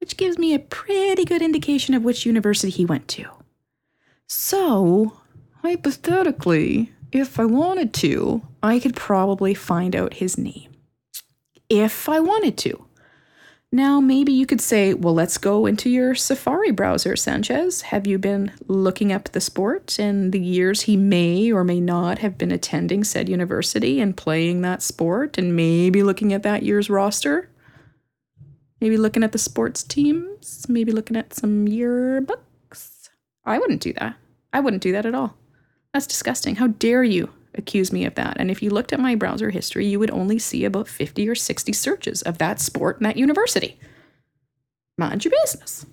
which 0.00 0.16
gives 0.16 0.38
me 0.38 0.52
a 0.52 0.58
pretty 0.58 1.24
good 1.24 1.42
indication 1.42 1.94
of 1.94 2.02
which 2.02 2.26
university 2.26 2.70
he 2.70 2.84
went 2.84 3.08
to. 3.08 3.26
So, 4.26 5.18
hypothetically, 5.62 6.92
if 7.12 7.40
I 7.40 7.44
wanted 7.44 7.94
to, 7.94 8.42
I 8.62 8.80
could 8.80 8.96
probably 8.96 9.54
find 9.54 9.94
out 9.94 10.14
his 10.14 10.36
name. 10.36 10.72
If 11.68 12.08
I 12.08 12.20
wanted 12.20 12.58
to. 12.58 12.84
Now, 13.70 14.00
maybe 14.00 14.32
you 14.32 14.46
could 14.46 14.62
say, 14.62 14.94
well, 14.94 15.12
let's 15.12 15.36
go 15.36 15.66
into 15.66 15.90
your 15.90 16.14
Safari 16.14 16.70
browser, 16.70 17.16
Sanchez. 17.16 17.82
Have 17.82 18.06
you 18.06 18.18
been 18.18 18.52
looking 18.66 19.12
up 19.12 19.24
the 19.24 19.42
sport 19.42 19.98
in 19.98 20.30
the 20.30 20.40
years 20.40 20.82
he 20.82 20.96
may 20.96 21.52
or 21.52 21.64
may 21.64 21.78
not 21.78 22.20
have 22.20 22.38
been 22.38 22.50
attending 22.50 23.04
said 23.04 23.28
university 23.28 24.00
and 24.00 24.16
playing 24.16 24.62
that 24.62 24.82
sport, 24.82 25.36
and 25.36 25.54
maybe 25.54 26.02
looking 26.02 26.32
at 26.32 26.42
that 26.44 26.62
year's 26.62 26.88
roster? 26.88 27.50
Maybe 28.80 28.96
looking 28.96 29.22
at 29.22 29.32
the 29.32 29.38
sports 29.38 29.82
teams? 29.82 30.66
Maybe 30.66 30.90
looking 30.90 31.16
at 31.16 31.34
some 31.34 31.66
yearbooks? 31.66 33.10
I 33.44 33.58
wouldn't 33.58 33.82
do 33.82 33.92
that. 33.94 34.16
I 34.50 34.60
wouldn't 34.60 34.82
do 34.82 34.92
that 34.92 35.04
at 35.04 35.14
all. 35.14 35.36
That's 35.92 36.06
disgusting. 36.06 36.56
How 36.56 36.68
dare 36.68 37.04
you 37.04 37.34
accuse 37.58 37.92
me 37.92 38.04
of 38.04 38.14
that? 38.14 38.36
And 38.38 38.50
if 38.50 38.62
you 38.62 38.70
looked 38.70 38.92
at 38.92 39.00
my 39.00 39.14
browser 39.14 39.50
history, 39.50 39.86
you 39.86 39.98
would 39.98 40.10
only 40.10 40.38
see 40.38 40.64
about 40.64 40.88
50 40.88 41.28
or 41.28 41.34
60 41.34 41.72
searches 41.72 42.22
of 42.22 42.38
that 42.38 42.60
sport 42.60 42.98
and 42.98 43.06
that 43.06 43.16
university. 43.16 43.78
Mind 44.96 45.24
your 45.24 45.32
business. 45.42 45.86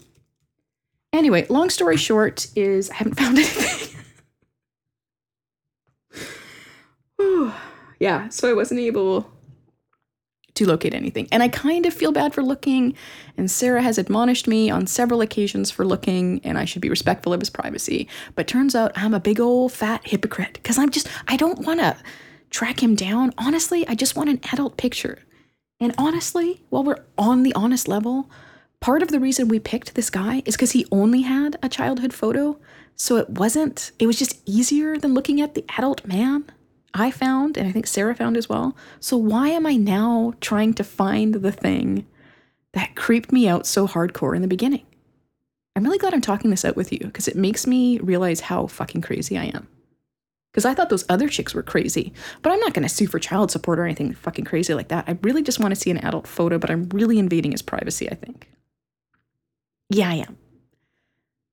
Anyway, 1.14 1.46
long 1.50 1.70
story 1.70 1.98
short 1.98 2.48
is 2.56 2.90
I 2.90 2.96
haven't 2.96 3.14
found 3.20 3.38
anything. 3.38 3.92
yeah, 8.00 8.30
so 8.30 8.50
I 8.50 8.54
wasn't 8.54 8.80
able 8.82 9.32
to 10.56 10.66
locate 10.66 10.94
anything. 10.94 11.28
And 11.32 11.44
I 11.44 11.48
kind 11.48 11.86
of 11.86 11.94
feel 11.94 12.12
bad 12.12 12.34
for 12.34 12.42
looking, 12.42 12.96
and 13.38 13.52
Sarah 13.52 13.82
has 13.82 13.98
admonished 13.98 14.48
me 14.48 14.70
on 14.70 14.88
several 14.88 15.22
occasions 15.22 15.70
for 15.70 15.86
looking, 15.86 16.42
and 16.44 16.58
I 16.58 16.66
should 16.66 16.82
be 16.82 16.90
respectful 16.90 17.34
of 17.34 17.42
his 17.42 17.50
privacy. 17.50 18.08
But 18.36 18.48
turns 18.48 18.76
out 18.76 18.92
I'm 18.96 19.14
a 19.14 19.20
big 19.20 19.40
old 19.40 19.74
fat 19.74 20.08
hypocrite 20.08 20.54
because 20.54 20.78
I'm 20.78 20.90
just, 20.90 21.08
I 21.28 21.38
don't 21.38 21.66
want 21.66 21.82
to 21.82 21.98
track 22.50 22.82
him 22.82 22.96
down. 22.96 23.34
Honestly, 23.38 23.88
I 23.88 23.96
just 23.96 24.16
want 24.16 24.30
an 24.30 24.40
adult 24.54 24.78
picture. 24.78 25.20
And 25.80 25.94
honestly, 25.98 26.62
while 26.70 26.84
we're 26.84 27.04
on 27.18 27.44
the 27.44 27.54
honest 27.54 27.88
level, 27.88 28.30
part 28.80 29.04
of 29.04 29.10
the 29.10 29.20
reason 29.20 29.50
we 29.50 29.60
picked 29.60 29.96
this 29.96 30.10
guy 30.10 30.42
is 30.46 30.56
because 30.56 30.72
he 30.72 30.86
only 30.90 31.24
had 31.24 31.58
a 31.62 31.68
childhood 31.68 32.14
photo. 32.14 32.58
So 32.96 33.18
it 33.18 33.30
wasn't, 33.30 33.92
it 34.00 34.08
was 34.08 34.18
just 34.18 34.42
easier 34.46 34.98
than 34.98 35.14
looking 35.14 35.42
at 35.42 35.54
the 35.54 35.66
adult 35.78 36.06
man. 36.06 36.46
I 36.96 37.12
found, 37.12 37.58
and 37.58 37.68
I 37.68 37.72
think 37.74 37.88
Sarah 37.88 38.16
found 38.16 38.38
as 38.38 38.48
well. 38.48 38.76
So 39.02 39.18
why 39.18 39.50
am 39.50 39.68
I 39.68 39.76
now 39.76 40.34
trying 40.40 40.74
to 40.76 40.84
find 40.84 41.36
the 41.36 41.52
thing 41.52 42.08
that 42.72 42.96
creeped 42.96 43.34
me 43.34 43.50
out 43.50 43.68
so 43.68 43.86
hardcore 43.86 44.34
in 44.34 44.42
the 44.42 44.48
beginning? 44.48 44.86
I'm 45.76 45.84
really 45.84 45.98
glad 45.98 46.14
I'm 46.14 46.22
talking 46.22 46.52
this 46.52 46.64
out 46.64 46.78
with 46.78 46.94
you 46.94 47.00
because 47.00 47.28
it 47.28 47.36
makes 47.36 47.68
me 47.68 48.00
realize 48.00 48.40
how 48.40 48.68
fucking 48.68 49.02
crazy 49.02 49.38
I 49.38 49.46
am. 49.46 49.68
Because 50.54 50.64
I 50.64 50.74
thought 50.74 50.90
those 50.90 51.04
other 51.10 51.28
chicks 51.28 51.54
were 51.54 51.62
crazy, 51.62 52.14
but 52.42 52.54
I'm 52.54 52.62
not 52.62 52.74
going 52.74 52.88
to 52.88 52.94
sue 52.94 53.08
for 53.08 53.20
child 53.20 53.52
support 53.52 53.78
or 53.78 53.84
anything 53.84 54.14
fucking 54.14 54.46
crazy 54.46 54.74
like 54.74 54.88
that. 54.88 55.04
I 55.06 55.18
really 55.22 55.44
just 55.44 55.60
want 55.60 55.76
to 55.76 55.80
see 55.80 55.92
an 55.92 55.98
adult 55.98 56.28
photo, 56.28 56.58
but 56.58 56.72
I'm 56.72 56.88
really 56.94 57.20
invading 57.20 57.52
his 57.52 57.62
privacy, 57.62 58.10
I 58.10 58.16
think. 58.16 58.50
Yeah, 59.90 60.10
I 60.10 60.16
am. 60.16 60.38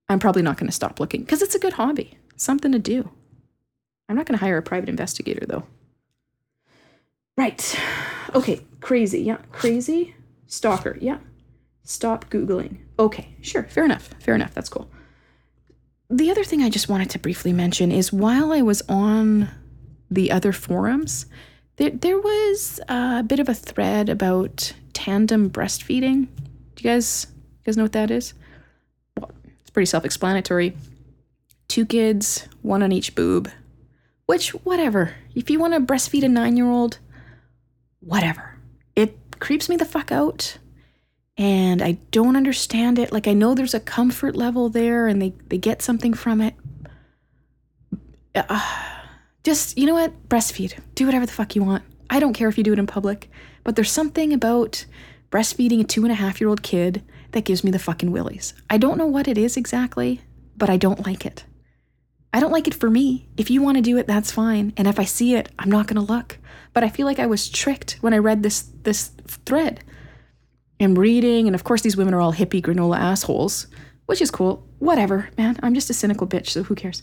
I'm 0.09 0.21
probably 0.21 0.43
not 0.43 0.57
going 0.57 0.69
to 0.69 0.73
stop 0.73 1.01
looking 1.01 1.23
because 1.23 1.43
it's 1.43 1.57
a 1.57 1.59
good 1.59 1.73
hobby, 1.73 2.17
something 2.37 2.71
to 2.71 2.79
do. 2.79 3.11
I'm 4.09 4.17
not 4.17 4.27
going 4.27 4.39
to 4.39 4.45
hire 4.45 4.59
a 4.59 4.63
private 4.63 4.89
investigator, 4.89 5.47
though. 5.47 5.65
Right. 7.37 7.79
Okay. 8.35 8.61
Crazy. 8.81 9.23
Yeah. 9.23 9.39
Crazy. 9.53 10.15
Stalker. 10.47 10.99
Yeah. 11.01 11.19
Stop 11.85 12.31
Googling. 12.31 12.79
Okay. 12.99 13.35
Sure. 13.41 13.65
Fair 13.65 13.85
enough. 13.85 14.11
Fair 14.21 14.35
enough. 14.35 14.55
That's 14.55 14.69
cool. 14.69 14.91
The 16.11 16.31
other 16.31 16.45
thing 16.45 16.63
I 16.63 16.69
just 16.69 16.89
wanted 16.89 17.11
to 17.11 17.19
briefly 17.19 17.53
mention 17.53 17.91
is 17.91 18.13
while 18.13 18.53
I 18.53 18.61
was 18.61 18.83
on 18.89 19.49
the 20.11 20.31
other 20.31 20.53
forums, 20.53 21.27
there, 21.77 21.91
there 21.91 22.19
was 22.19 22.81
a 22.89 23.23
bit 23.23 23.41
of 23.41 23.49
a 23.49 23.55
thread 23.55 24.11
about 24.11 24.75
tandem 24.93 25.49
breastfeeding. 25.49 26.29
Do 26.75 26.85
you 26.85 26.91
guys, 26.91 27.27
you 27.31 27.65
guys 27.65 27.77
know 27.79 27.85
what 27.85 27.93
that 27.93 28.11
is? 28.11 28.35
Well, 29.19 29.31
it's 29.63 29.71
pretty 29.71 29.87
self 29.87 30.05
explanatory. 30.05 30.77
Two 31.69 31.87
kids, 31.87 32.47
one 32.61 32.83
on 32.83 32.93
each 32.93 33.15
boob, 33.15 33.51
which, 34.33 34.55
whatever. 34.65 35.15
If 35.35 35.51
you 35.51 35.59
want 35.59 35.75
to 35.75 35.81
breastfeed 35.81 36.25
a 36.25 36.29
nine 36.29 36.57
year 36.57 36.71
old, 36.71 36.97
whatever. 38.01 38.59
It 38.97 39.19
creeps 39.41 39.69
me 39.69 39.77
the 39.77 39.85
fuck 39.85 40.11
out. 40.11 40.57
And 41.37 41.83
I 41.83 41.99
don't 42.13 42.35
understand 42.35 42.99
it. 42.99 43.13
Like, 43.13 43.29
I 43.29 43.35
know 43.35 43.55
there's 43.55 43.75
a 43.75 43.81
comfort 43.81 44.35
level 44.35 44.71
there 44.71 45.07
and 45.07 45.21
they, 45.21 45.35
they 45.49 45.59
get 45.59 45.83
something 45.83 46.15
from 46.15 46.41
it. 46.41 46.55
Uh, 48.35 48.99
just, 49.45 49.77
you 49.77 49.85
know 49.85 49.93
what? 49.93 50.31
Breastfeed. 50.31 50.79
Do 50.95 51.05
whatever 51.05 51.27
the 51.27 51.33
fuck 51.33 51.55
you 51.55 51.63
want. 51.63 51.83
I 52.09 52.19
don't 52.19 52.33
care 52.33 52.49
if 52.49 52.57
you 52.57 52.65
do 52.65 52.73
it 52.73 52.79
in 52.79 52.87
public, 52.87 53.31
but 53.65 53.77
there's 53.77 53.91
something 53.91 54.33
about 54.33 54.87
breastfeeding 55.31 55.83
a 55.83 55.85
two 55.85 56.05
and 56.05 56.11
a 56.11 56.15
half 56.15 56.41
year 56.41 56.49
old 56.49 56.63
kid 56.63 57.03
that 57.33 57.45
gives 57.45 57.63
me 57.63 57.71
the 57.71 57.79
fucking 57.79 58.11
willies. 58.11 58.55
I 58.71 58.79
don't 58.79 58.97
know 58.97 59.05
what 59.05 59.29
it 59.29 59.37
is 59.37 59.59
exactly, 59.59 60.23
but 60.57 60.71
I 60.71 60.79
don't 60.79 61.05
like 61.05 61.27
it. 61.27 61.45
I 62.33 62.41
don't 62.41 62.53
like 62.53 62.67
it 62.67 62.75
for 62.75 62.89
me. 62.89 63.29
If 63.37 63.51
you 63.51 63.61
want 63.61 63.77
to 63.77 63.83
do 63.83 63.99
it, 63.99 64.07
that's 64.07 64.33
fine. 64.33 64.73
And 64.77 64.89
if 64.89 64.99
I 64.99 65.05
see 65.05 65.35
it, 65.35 65.51
I'm 65.59 65.71
not 65.71 65.87
going 65.87 66.05
to 66.05 66.13
look. 66.13 66.39
But 66.73 66.83
I 66.83 66.89
feel 66.89 67.07
like 67.07 67.19
I 67.19 67.27
was 67.27 67.51
tricked 67.51 67.99
when 68.01 68.15
I 68.15 68.19
read 68.19 68.43
this 68.43 68.63
this 68.83 69.11
thread. 69.27 69.85
I'm 70.81 70.99
reading, 70.99 71.47
and 71.47 71.55
of 71.55 71.65
course 71.65 71.83
these 71.83 71.97
women 71.97 72.15
are 72.15 72.21
all 72.21 72.33
hippie 72.33 72.63
granola 72.63 72.99
assholes, 72.99 73.67
which 74.07 74.23
is 74.23 74.31
cool. 74.31 74.67
Whatever, 74.79 75.29
man. 75.37 75.59
I'm 75.63 75.75
just 75.75 75.91
a 75.91 75.95
cynical 75.95 76.27
bitch, 76.27 76.49
so 76.49 76.63
who 76.63 76.75
cares? 76.75 77.03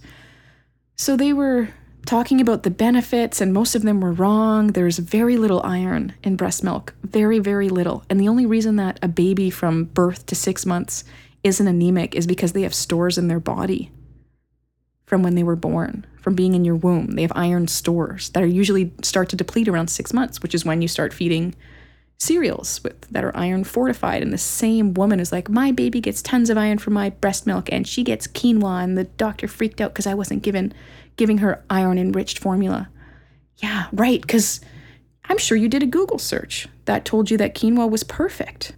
So 0.95 1.15
they 1.15 1.31
were 1.31 1.69
talking 2.05 2.41
about 2.41 2.63
the 2.63 2.71
benefits, 2.71 3.39
and 3.39 3.53
most 3.53 3.75
of 3.75 3.83
them 3.83 4.01
were 4.01 4.11
wrong. 4.11 4.67
There's 4.67 4.97
very 4.97 5.37
little 5.37 5.61
iron 5.63 6.13
in 6.23 6.35
breast 6.35 6.63
milk, 6.63 6.95
very, 7.03 7.39
very 7.39 7.69
little. 7.69 8.03
And 8.09 8.19
the 8.19 8.27
only 8.27 8.47
reason 8.47 8.77
that 8.77 8.99
a 9.03 9.07
baby 9.07 9.49
from 9.49 9.85
birth 9.85 10.25
to 10.25 10.35
six 10.35 10.65
months 10.65 11.03
isn't 11.43 11.67
anemic 11.67 12.15
is 12.15 12.25
because 12.27 12.53
they 12.53 12.63
have 12.63 12.73
stores 12.73 13.17
in 13.17 13.27
their 13.27 13.39
body 13.39 13.91
from 15.09 15.23
when 15.23 15.33
they 15.33 15.41
were 15.41 15.55
born, 15.55 16.05
from 16.21 16.35
being 16.35 16.53
in 16.53 16.63
your 16.63 16.75
womb. 16.75 17.07
They 17.07 17.23
have 17.23 17.31
iron 17.35 17.67
stores 17.67 18.29
that 18.29 18.43
are 18.43 18.45
usually 18.45 18.93
start 19.01 19.27
to 19.29 19.35
deplete 19.35 19.67
around 19.67 19.87
six 19.87 20.13
months, 20.13 20.43
which 20.43 20.53
is 20.53 20.63
when 20.63 20.83
you 20.83 20.87
start 20.87 21.15
feeding 21.15 21.55
cereals 22.19 22.79
with 22.83 23.01
that 23.09 23.23
are 23.23 23.35
iron 23.35 23.63
fortified. 23.63 24.21
And 24.21 24.31
the 24.31 24.37
same 24.37 24.93
woman 24.93 25.19
is 25.19 25.31
like, 25.31 25.49
My 25.49 25.71
baby 25.71 25.99
gets 25.99 26.21
tons 26.21 26.51
of 26.51 26.59
iron 26.59 26.77
from 26.77 26.93
my 26.93 27.09
breast 27.09 27.47
milk 27.47 27.69
and 27.71 27.87
she 27.87 28.03
gets 28.03 28.27
quinoa. 28.27 28.83
And 28.83 28.95
the 28.95 29.05
doctor 29.05 29.47
freaked 29.47 29.81
out 29.81 29.93
because 29.93 30.05
I 30.05 30.13
wasn't 30.13 30.43
given 30.43 30.75
giving 31.15 31.39
her 31.39 31.65
iron 31.71 31.97
enriched 31.97 32.37
formula. 32.37 32.87
Yeah, 33.57 33.87
right, 33.91 34.21
because 34.21 34.61
I'm 35.25 35.39
sure 35.39 35.57
you 35.57 35.67
did 35.67 35.81
a 35.81 35.87
Google 35.87 36.19
search 36.19 36.67
that 36.85 37.03
told 37.03 37.31
you 37.31 37.37
that 37.37 37.55
quinoa 37.55 37.89
was 37.89 38.03
perfect. 38.03 38.73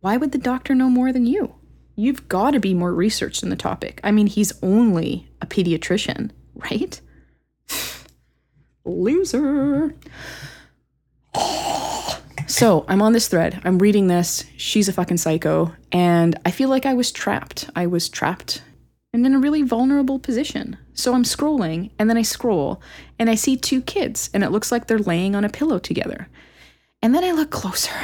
Why 0.00 0.16
would 0.16 0.32
the 0.32 0.38
doctor 0.38 0.74
know 0.74 0.90
more 0.90 1.12
than 1.12 1.26
you? 1.26 1.54
you've 1.96 2.28
got 2.28 2.52
to 2.52 2.60
be 2.60 2.74
more 2.74 2.94
researched 2.94 3.42
in 3.42 3.48
the 3.48 3.56
topic. 3.56 4.00
I 4.04 4.12
mean, 4.12 4.26
he's 4.26 4.52
only 4.62 5.25
a 5.40 5.46
pediatrician, 5.46 6.30
right? 6.54 7.00
Loser. 8.84 9.94
So 12.46 12.84
I'm 12.88 13.02
on 13.02 13.12
this 13.12 13.28
thread. 13.28 13.60
I'm 13.64 13.78
reading 13.78 14.06
this. 14.06 14.44
She's 14.56 14.88
a 14.88 14.92
fucking 14.92 15.16
psycho. 15.16 15.74
And 15.92 16.38
I 16.46 16.50
feel 16.50 16.68
like 16.68 16.86
I 16.86 16.94
was 16.94 17.10
trapped. 17.10 17.68
I 17.74 17.86
was 17.86 18.08
trapped 18.08 18.62
and 19.12 19.26
in 19.26 19.34
a 19.34 19.38
really 19.38 19.62
vulnerable 19.62 20.18
position. 20.18 20.76
So 20.94 21.14
I'm 21.14 21.24
scrolling 21.24 21.90
and 21.98 22.08
then 22.08 22.16
I 22.16 22.22
scroll 22.22 22.80
and 23.18 23.30
I 23.30 23.34
see 23.34 23.56
two 23.56 23.82
kids 23.82 24.30
and 24.32 24.44
it 24.44 24.50
looks 24.50 24.70
like 24.70 24.86
they're 24.86 24.98
laying 24.98 25.34
on 25.34 25.44
a 25.44 25.48
pillow 25.48 25.78
together. 25.78 26.28
And 27.02 27.14
then 27.14 27.24
I 27.24 27.32
look 27.32 27.50
closer. 27.50 27.94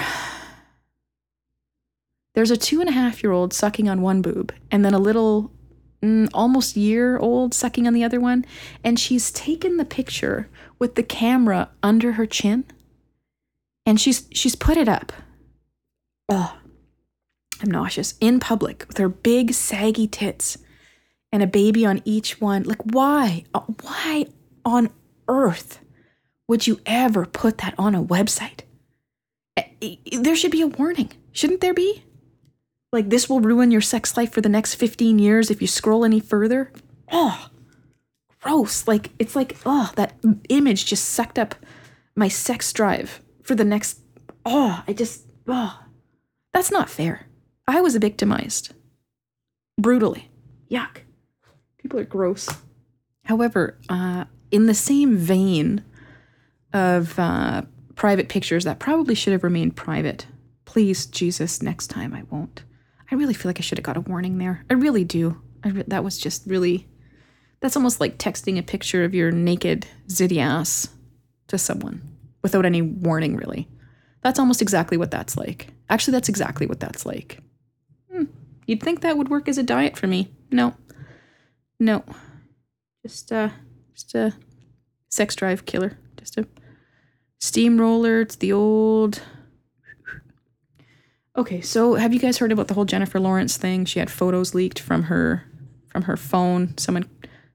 There's 2.35 2.51
a 2.51 2.57
two 2.57 2.81
and 2.81 2.89
a 2.89 2.93
half 2.93 3.23
year 3.23 3.31
old 3.31 3.53
sucking 3.53 3.89
on 3.89 4.01
one 4.01 4.23
boob 4.23 4.53
and 4.71 4.85
then 4.85 4.95
a 4.95 4.99
little 4.99 5.53
mm, 6.03 6.29
almost 6.35 6.77
year 6.77 7.19
old 7.19 7.55
sucking 7.55 7.87
on 7.87 7.95
the 7.95 8.05
other 8.05 8.21
one. 8.21 8.45
And 8.85 8.99
she's 8.99 9.31
taken 9.31 9.77
the 9.77 9.85
picture 9.85 10.49
with 10.79 10.97
the 10.97 11.03
camera 11.03 11.71
under 11.83 12.13
her 12.13 12.27
chin 12.27 12.65
and 13.85 14.01
she's 14.01 14.29
she's 14.33 14.55
put 14.55 14.77
it 14.77 14.89
up. 14.89 15.13
Ugh. 16.29 16.51
I'm 17.61 17.71
nauseous 17.71 18.15
in 18.21 18.41
public 18.41 18.85
with 18.89 18.99
her 18.99 19.09
big 19.09 19.53
saggy 19.53 20.09
tits 20.09 20.59
and 21.31 21.43
a 21.43 21.47
baby 21.47 21.87
on 21.87 22.03
each 22.05 22.41
one. 22.41 22.65
Like, 22.65 22.83
why? 22.83 23.45
Uh, 23.55 23.61
why 23.83 24.27
on 24.65 24.91
earth 25.29 25.79
would 26.49 26.67
you 26.67 26.81
ever 26.87 27.25
put 27.25 27.59
that 27.59 27.75
on 27.79 27.95
a 27.95 28.03
website? 28.03 28.63
There 30.13 30.37
should 30.37 30.51
be 30.51 30.63
a 30.63 30.67
warning, 30.67 31.13
shouldn't 31.33 31.61
there 31.61 31.75
be? 31.75 32.05
Like, 32.93 33.09
this 33.09 33.29
will 33.29 33.41
ruin 33.41 33.71
your 33.71 33.81
sex 33.81 34.17
life 34.17 34.33
for 34.33 34.43
the 34.43 34.49
next 34.51 34.75
15 34.75 35.19
years 35.19 35.51
if 35.51 35.63
you 35.63 35.67
scroll 35.67 36.05
any 36.05 36.21
further. 36.21 36.71
Oh, 37.11 37.49
gross. 38.43 38.87
Like, 38.87 39.11
it's 39.19 39.35
like, 39.35 39.57
oh, 39.65 39.91
that 39.97 40.15
image 40.49 40.85
just 40.85 41.07
sucked 41.07 41.39
up 41.39 41.55
my 42.15 42.29
sex 42.29 42.73
drive 42.73 43.21
for 43.43 43.55
the 43.55 43.65
next. 43.65 44.01
Oh, 44.45 44.83
I 44.87 44.93
just. 44.93 45.27
Oh, 45.49 45.81
that's 46.53 46.71
not 46.71 46.91
fair. 46.91 47.27
I 47.67 47.81
was 47.81 47.97
victimized 47.97 48.75
brutally. 49.79 50.31
Yuck. 50.71 50.99
People 51.79 51.99
are 51.99 52.05
gross. 52.05 52.49
However, 53.25 53.79
uh, 53.89 54.25
in 54.51 54.67
the 54.67 54.75
same 54.75 55.17
vein 55.17 55.85
of 56.73 57.19
uh, 57.19 57.63
private 57.95 58.29
pictures 58.29 58.65
that 58.65 58.79
probably 58.79 59.15
should 59.15 59.33
have 59.33 59.45
remained 59.45 59.77
private, 59.77 60.27
please, 60.65 61.07
Jesus, 61.07 61.63
next 61.63 61.89
time 61.89 62.15
I 62.15 62.25
won't. 62.31 62.65
I 63.13 63.15
really 63.15 63.35
feel 63.35 63.51
like 63.51 63.59
I 63.59 63.63
should 63.63 63.77
have 63.77 63.85
got 63.85 63.99
a 63.99 64.01
warning 64.01 64.39
there. 64.39 64.65
I 64.71 64.73
really 64.73 65.05
do. 65.05 65.39
I 65.63 65.69
re- 65.69 65.85
that 65.87 66.03
was 66.03 66.17
just 66.17 66.47
really. 66.47 66.89
That's 67.61 67.77
almost 67.77 68.01
like 68.01 68.17
texting 68.17 68.59
a 68.59 68.63
picture 68.63 69.05
of 69.05 69.15
your 69.15 69.31
naked 69.31 69.87
zitty 70.09 70.39
ass 70.39 70.89
to 71.49 71.59
someone 71.59 72.01
without 72.43 72.65
any 72.65 72.81
warning, 72.81 73.37
really. 73.37 73.69
That's 74.23 74.39
almost 74.39 74.63
exactly 74.63 74.97
what 74.97 75.11
that's 75.11 75.37
like. 75.37 75.69
Actually, 75.91 76.13
that's 76.13 76.31
exactly 76.31 76.67
what 76.67 76.81
that's 76.81 77.05
like. 77.05 77.39
Hmm. 78.11 78.25
You'd 78.67 78.83
think 78.83 79.03
that 79.03 79.19
would 79.19 79.29
work 79.29 79.47
as 79.47 79.59
a 79.59 79.63
diet 79.63 79.99
for 79.99 80.07
me. 80.07 80.33
No, 80.51 80.75
no, 81.79 82.05
just 83.07 83.31
uh, 83.31 83.51
just 83.95 84.15
a 84.15 84.33
sex 85.11 85.37
drive 85.37 85.67
killer. 85.67 85.99
Just 86.19 86.39
a 86.39 86.49
steamroller. 87.41 88.23
It's 88.23 88.37
the 88.37 88.55
old. 88.55 89.21
Okay, 91.35 91.63
so 91.63 91.95
have 91.95 92.13
you 92.13 92.21
guys 92.21 92.39
heard 92.39 92.53
about 92.53 92.69
the 92.69 92.75
whole 92.75 92.85
Jennifer 92.85 93.19
Lawrence 93.19 93.57
thing? 93.57 93.87
She 93.87 93.99
had 93.99 94.11
photos 94.11 94.55
leaked 94.55 94.79
from 94.79 95.05
her 95.05 95.45
from 95.89 96.03
her 96.03 96.17
phone. 96.17 96.77
Someone 96.77 97.09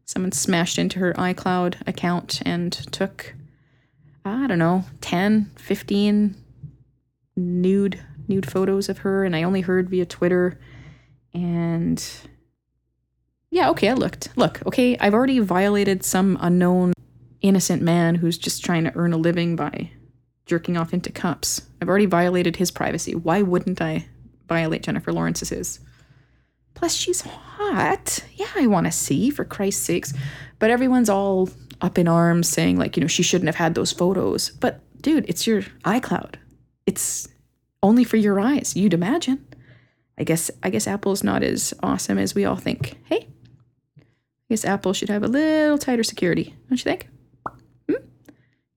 someone 0.05 0.31
smashed 0.31 0.79
into 0.79 0.99
her 0.99 1.13
iCloud 1.13 1.87
account 1.87 2.41
and 2.45 2.71
took 2.71 3.35
I 4.25 4.47
don't 4.47 4.59
know, 4.59 4.83
10, 5.01 5.51
15 5.55 6.35
nude 7.35 8.03
nude 8.27 8.49
photos 8.49 8.89
of 8.89 8.99
her 8.99 9.23
and 9.23 9.35
I 9.35 9.43
only 9.43 9.61
heard 9.61 9.89
via 9.89 10.05
Twitter 10.05 10.59
and 11.33 12.03
yeah, 13.51 13.69
okay, 13.69 13.89
I 13.89 13.93
looked. 13.93 14.29
Look, 14.35 14.65
okay, 14.65 14.97
I've 14.97 15.13
already 15.13 15.39
violated 15.39 16.03
some 16.03 16.37
unknown 16.41 16.93
innocent 17.41 17.81
man 17.83 18.15
who's 18.15 18.37
just 18.39 18.65
trying 18.65 18.83
to 18.85 18.95
earn 18.95 19.13
a 19.13 19.17
living 19.17 19.55
by 19.55 19.91
jerking 20.47 20.77
off 20.77 20.93
into 20.93 21.11
cups. 21.11 21.61
I've 21.81 21.89
already 21.89 22.05
violated 22.05 22.55
his 22.55 22.71
privacy. 22.71 23.13
Why 23.13 23.41
wouldn't 23.41 23.81
I 23.81 24.07
violate 24.47 24.83
Jennifer 24.83 25.13
Lawrence's? 25.13 25.79
Plus, 26.73 26.93
she's 26.93 27.21
hot. 27.21 28.23
Yeah, 28.35 28.49
I 28.55 28.67
want 28.67 28.85
to 28.85 28.91
see, 28.91 29.29
for 29.29 29.43
Christ's 29.43 29.83
sakes. 29.83 30.13
But 30.59 30.69
everyone's 30.69 31.09
all 31.09 31.49
up 31.81 31.97
in 31.97 32.07
arms 32.07 32.47
saying, 32.47 32.77
like, 32.77 32.97
you 32.97 33.01
know, 33.01 33.07
she 33.07 33.23
shouldn't 33.23 33.47
have 33.47 33.55
had 33.55 33.75
those 33.75 33.91
photos. 33.91 34.51
But, 34.51 34.79
dude, 35.01 35.25
it's 35.27 35.45
your 35.45 35.63
iCloud. 35.83 36.35
It's 36.85 37.27
only 37.83 38.03
for 38.03 38.17
your 38.17 38.39
eyes, 38.39 38.75
you'd 38.75 38.93
imagine. 38.93 39.45
I 40.17 40.23
guess 40.23 40.49
I 40.63 40.69
guess 40.69 40.87
Apple's 40.87 41.23
not 41.23 41.43
as 41.43 41.73
awesome 41.83 42.17
as 42.17 42.33
we 42.33 42.45
all 42.45 42.55
think. 42.55 42.97
Hey, 43.05 43.27
I 43.99 44.03
guess 44.49 44.65
Apple 44.65 44.93
should 44.93 45.09
have 45.09 45.23
a 45.23 45.27
little 45.27 45.77
tighter 45.77 46.03
security, 46.03 46.55
don't 46.69 46.77
you 46.77 46.83
think? 46.83 47.07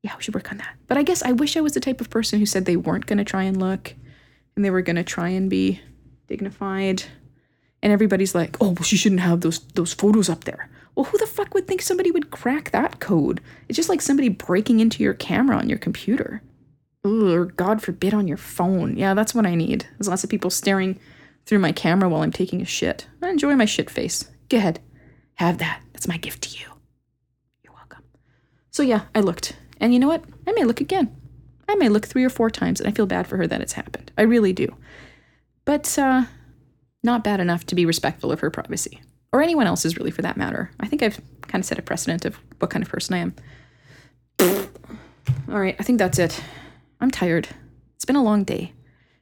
Yeah, 0.02 0.16
we 0.16 0.22
should 0.22 0.34
work 0.34 0.50
on 0.50 0.58
that. 0.58 0.76
But 0.86 0.96
I 0.96 1.02
guess 1.02 1.22
I 1.22 1.32
wish 1.32 1.56
I 1.56 1.60
was 1.60 1.72
the 1.72 1.80
type 1.80 2.00
of 2.00 2.10
person 2.10 2.38
who 2.38 2.46
said 2.46 2.64
they 2.64 2.76
weren't 2.76 3.06
going 3.06 3.18
to 3.18 3.24
try 3.24 3.42
and 3.42 3.58
look 3.58 3.94
and 4.56 4.64
they 4.64 4.70
were 4.70 4.82
going 4.82 4.96
to 4.96 5.04
try 5.04 5.28
and 5.28 5.50
be 5.50 5.80
dignified. 6.26 7.04
And 7.82 7.92
everybody's 7.92 8.34
like, 8.34 8.56
"Oh, 8.60 8.70
well, 8.70 8.82
she 8.82 8.96
shouldn't 8.96 9.22
have 9.22 9.40
those 9.40 9.60
those 9.60 9.92
photos 9.92 10.28
up 10.28 10.44
there." 10.44 10.68
Well, 10.94 11.04
who 11.04 11.18
the 11.18 11.26
fuck 11.26 11.54
would 11.54 11.66
think 11.66 11.80
somebody 11.82 12.10
would 12.10 12.30
crack 12.30 12.70
that 12.72 13.00
code? 13.00 13.40
It's 13.68 13.76
just 13.76 13.88
like 13.88 14.02
somebody 14.02 14.28
breaking 14.28 14.80
into 14.80 15.02
your 15.02 15.14
camera 15.14 15.56
on 15.56 15.68
your 15.68 15.78
computer. 15.78 16.42
Or 17.02 17.46
God 17.46 17.80
forbid 17.80 18.12
on 18.12 18.28
your 18.28 18.36
phone. 18.36 18.96
Yeah, 18.96 19.14
that's 19.14 19.34
what 19.34 19.46
I 19.46 19.54
need. 19.54 19.86
There's 19.96 20.08
lots 20.08 20.24
of 20.24 20.30
people 20.30 20.50
staring 20.50 20.98
through 21.46 21.60
my 21.60 21.72
camera 21.72 22.08
while 22.08 22.22
I'm 22.22 22.32
taking 22.32 22.60
a 22.60 22.66
shit. 22.66 23.06
I 23.22 23.30
enjoy 23.30 23.54
my 23.54 23.64
shit 23.64 23.88
face. 23.88 24.30
Go 24.50 24.58
ahead. 24.58 24.80
Have 25.34 25.58
that. 25.58 25.80
That's 25.92 26.08
my 26.08 26.18
gift 26.18 26.42
to 26.42 26.58
you. 26.58 26.66
You're 27.64 27.72
welcome. 27.72 28.04
So 28.70 28.82
yeah, 28.82 29.02
I 29.14 29.20
looked. 29.20 29.56
And 29.80 29.92
you 29.92 29.98
know 29.98 30.08
what? 30.08 30.24
I 30.46 30.52
may 30.52 30.64
look 30.64 30.80
again. 30.80 31.16
I 31.68 31.74
may 31.76 31.88
look 31.88 32.06
three 32.06 32.24
or 32.24 32.30
four 32.30 32.50
times, 32.50 32.80
and 32.80 32.88
I 32.88 32.92
feel 32.92 33.06
bad 33.06 33.26
for 33.26 33.36
her 33.38 33.46
that 33.46 33.60
it's 33.60 33.72
happened. 33.72 34.12
I 34.18 34.22
really 34.22 34.52
do. 34.52 34.76
But 35.64 35.98
uh, 35.98 36.24
not 37.02 37.24
bad 37.24 37.40
enough 37.40 37.64
to 37.66 37.74
be 37.74 37.86
respectful 37.86 38.30
of 38.30 38.40
her 38.40 38.50
privacy. 38.50 39.00
Or 39.32 39.40
anyone 39.40 39.66
else's, 39.66 39.96
really, 39.96 40.10
for 40.10 40.22
that 40.22 40.36
matter. 40.36 40.70
I 40.80 40.86
think 40.86 41.02
I've 41.02 41.20
kind 41.42 41.62
of 41.62 41.66
set 41.66 41.78
a 41.78 41.82
precedent 41.82 42.24
of 42.24 42.36
what 42.58 42.70
kind 42.70 42.84
of 42.84 42.90
person 42.90 43.14
I 43.14 43.18
am. 43.18 43.34
All 45.48 45.60
right, 45.60 45.76
I 45.78 45.82
think 45.82 45.98
that's 45.98 46.18
it. 46.18 46.42
I'm 47.00 47.10
tired. 47.10 47.48
It's 47.94 48.04
been 48.04 48.16
a 48.16 48.22
long 48.22 48.44
day. 48.44 48.72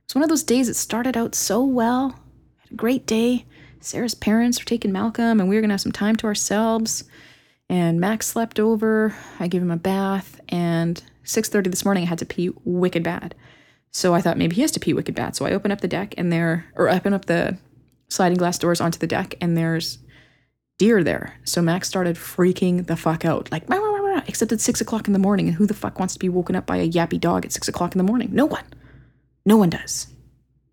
It's 0.04 0.14
one 0.14 0.24
of 0.24 0.30
those 0.30 0.42
days 0.42 0.68
that 0.68 0.74
started 0.74 1.16
out 1.16 1.34
so 1.34 1.62
well. 1.62 2.14
I 2.58 2.62
had 2.62 2.72
a 2.72 2.76
great 2.76 3.06
day. 3.06 3.44
Sarah's 3.80 4.14
parents 4.14 4.58
were 4.58 4.64
taking 4.64 4.92
Malcolm, 4.92 5.40
and 5.40 5.48
we 5.48 5.54
were 5.54 5.60
gonna 5.60 5.74
have 5.74 5.82
some 5.82 5.92
time 5.92 6.16
to 6.16 6.26
ourselves. 6.26 7.04
And 7.68 8.00
Max 8.00 8.26
slept 8.26 8.58
over. 8.58 9.14
I 9.38 9.48
gave 9.48 9.62
him 9.62 9.70
a 9.70 9.76
bath, 9.76 10.40
and 10.48 11.02
6:30 11.24 11.70
this 11.70 11.84
morning 11.84 12.04
I 12.04 12.06
had 12.06 12.18
to 12.20 12.26
pee 12.26 12.50
wicked 12.64 13.02
bad. 13.02 13.34
So 13.90 14.14
I 14.14 14.20
thought 14.20 14.38
maybe 14.38 14.56
he 14.56 14.62
has 14.62 14.70
to 14.72 14.80
pee 14.80 14.94
wicked 14.94 15.14
bad. 15.14 15.36
So 15.36 15.44
I 15.44 15.52
open 15.52 15.70
up 15.72 15.80
the 15.80 15.88
deck, 15.88 16.14
and 16.16 16.32
there, 16.32 16.66
or 16.76 16.88
open 16.88 17.12
up 17.12 17.26
the 17.26 17.58
sliding 18.08 18.38
glass 18.38 18.58
doors 18.58 18.80
onto 18.80 18.98
the 18.98 19.06
deck, 19.06 19.34
and 19.40 19.56
there's 19.56 19.98
deer 20.78 21.02
there. 21.02 21.34
So 21.44 21.60
Max 21.60 21.88
started 21.88 22.16
freaking 22.16 22.86
the 22.86 22.96
fuck 22.96 23.24
out, 23.24 23.50
like, 23.50 23.68
wah, 23.68 23.78
wah, 23.78 24.02
wah, 24.02 24.22
except 24.26 24.52
it's 24.52 24.64
six 24.64 24.80
o'clock 24.80 25.06
in 25.06 25.12
the 25.12 25.18
morning, 25.18 25.48
and 25.48 25.56
who 25.56 25.66
the 25.66 25.74
fuck 25.74 25.98
wants 25.98 26.14
to 26.14 26.20
be 26.20 26.28
woken 26.28 26.56
up 26.56 26.66
by 26.66 26.76
a 26.76 26.88
yappy 26.88 27.20
dog 27.20 27.44
at 27.44 27.52
six 27.52 27.68
o'clock 27.68 27.94
in 27.94 27.98
the 27.98 28.04
morning? 28.04 28.30
No 28.32 28.46
one. 28.46 28.64
No 29.44 29.56
one 29.56 29.70
does. 29.70 30.06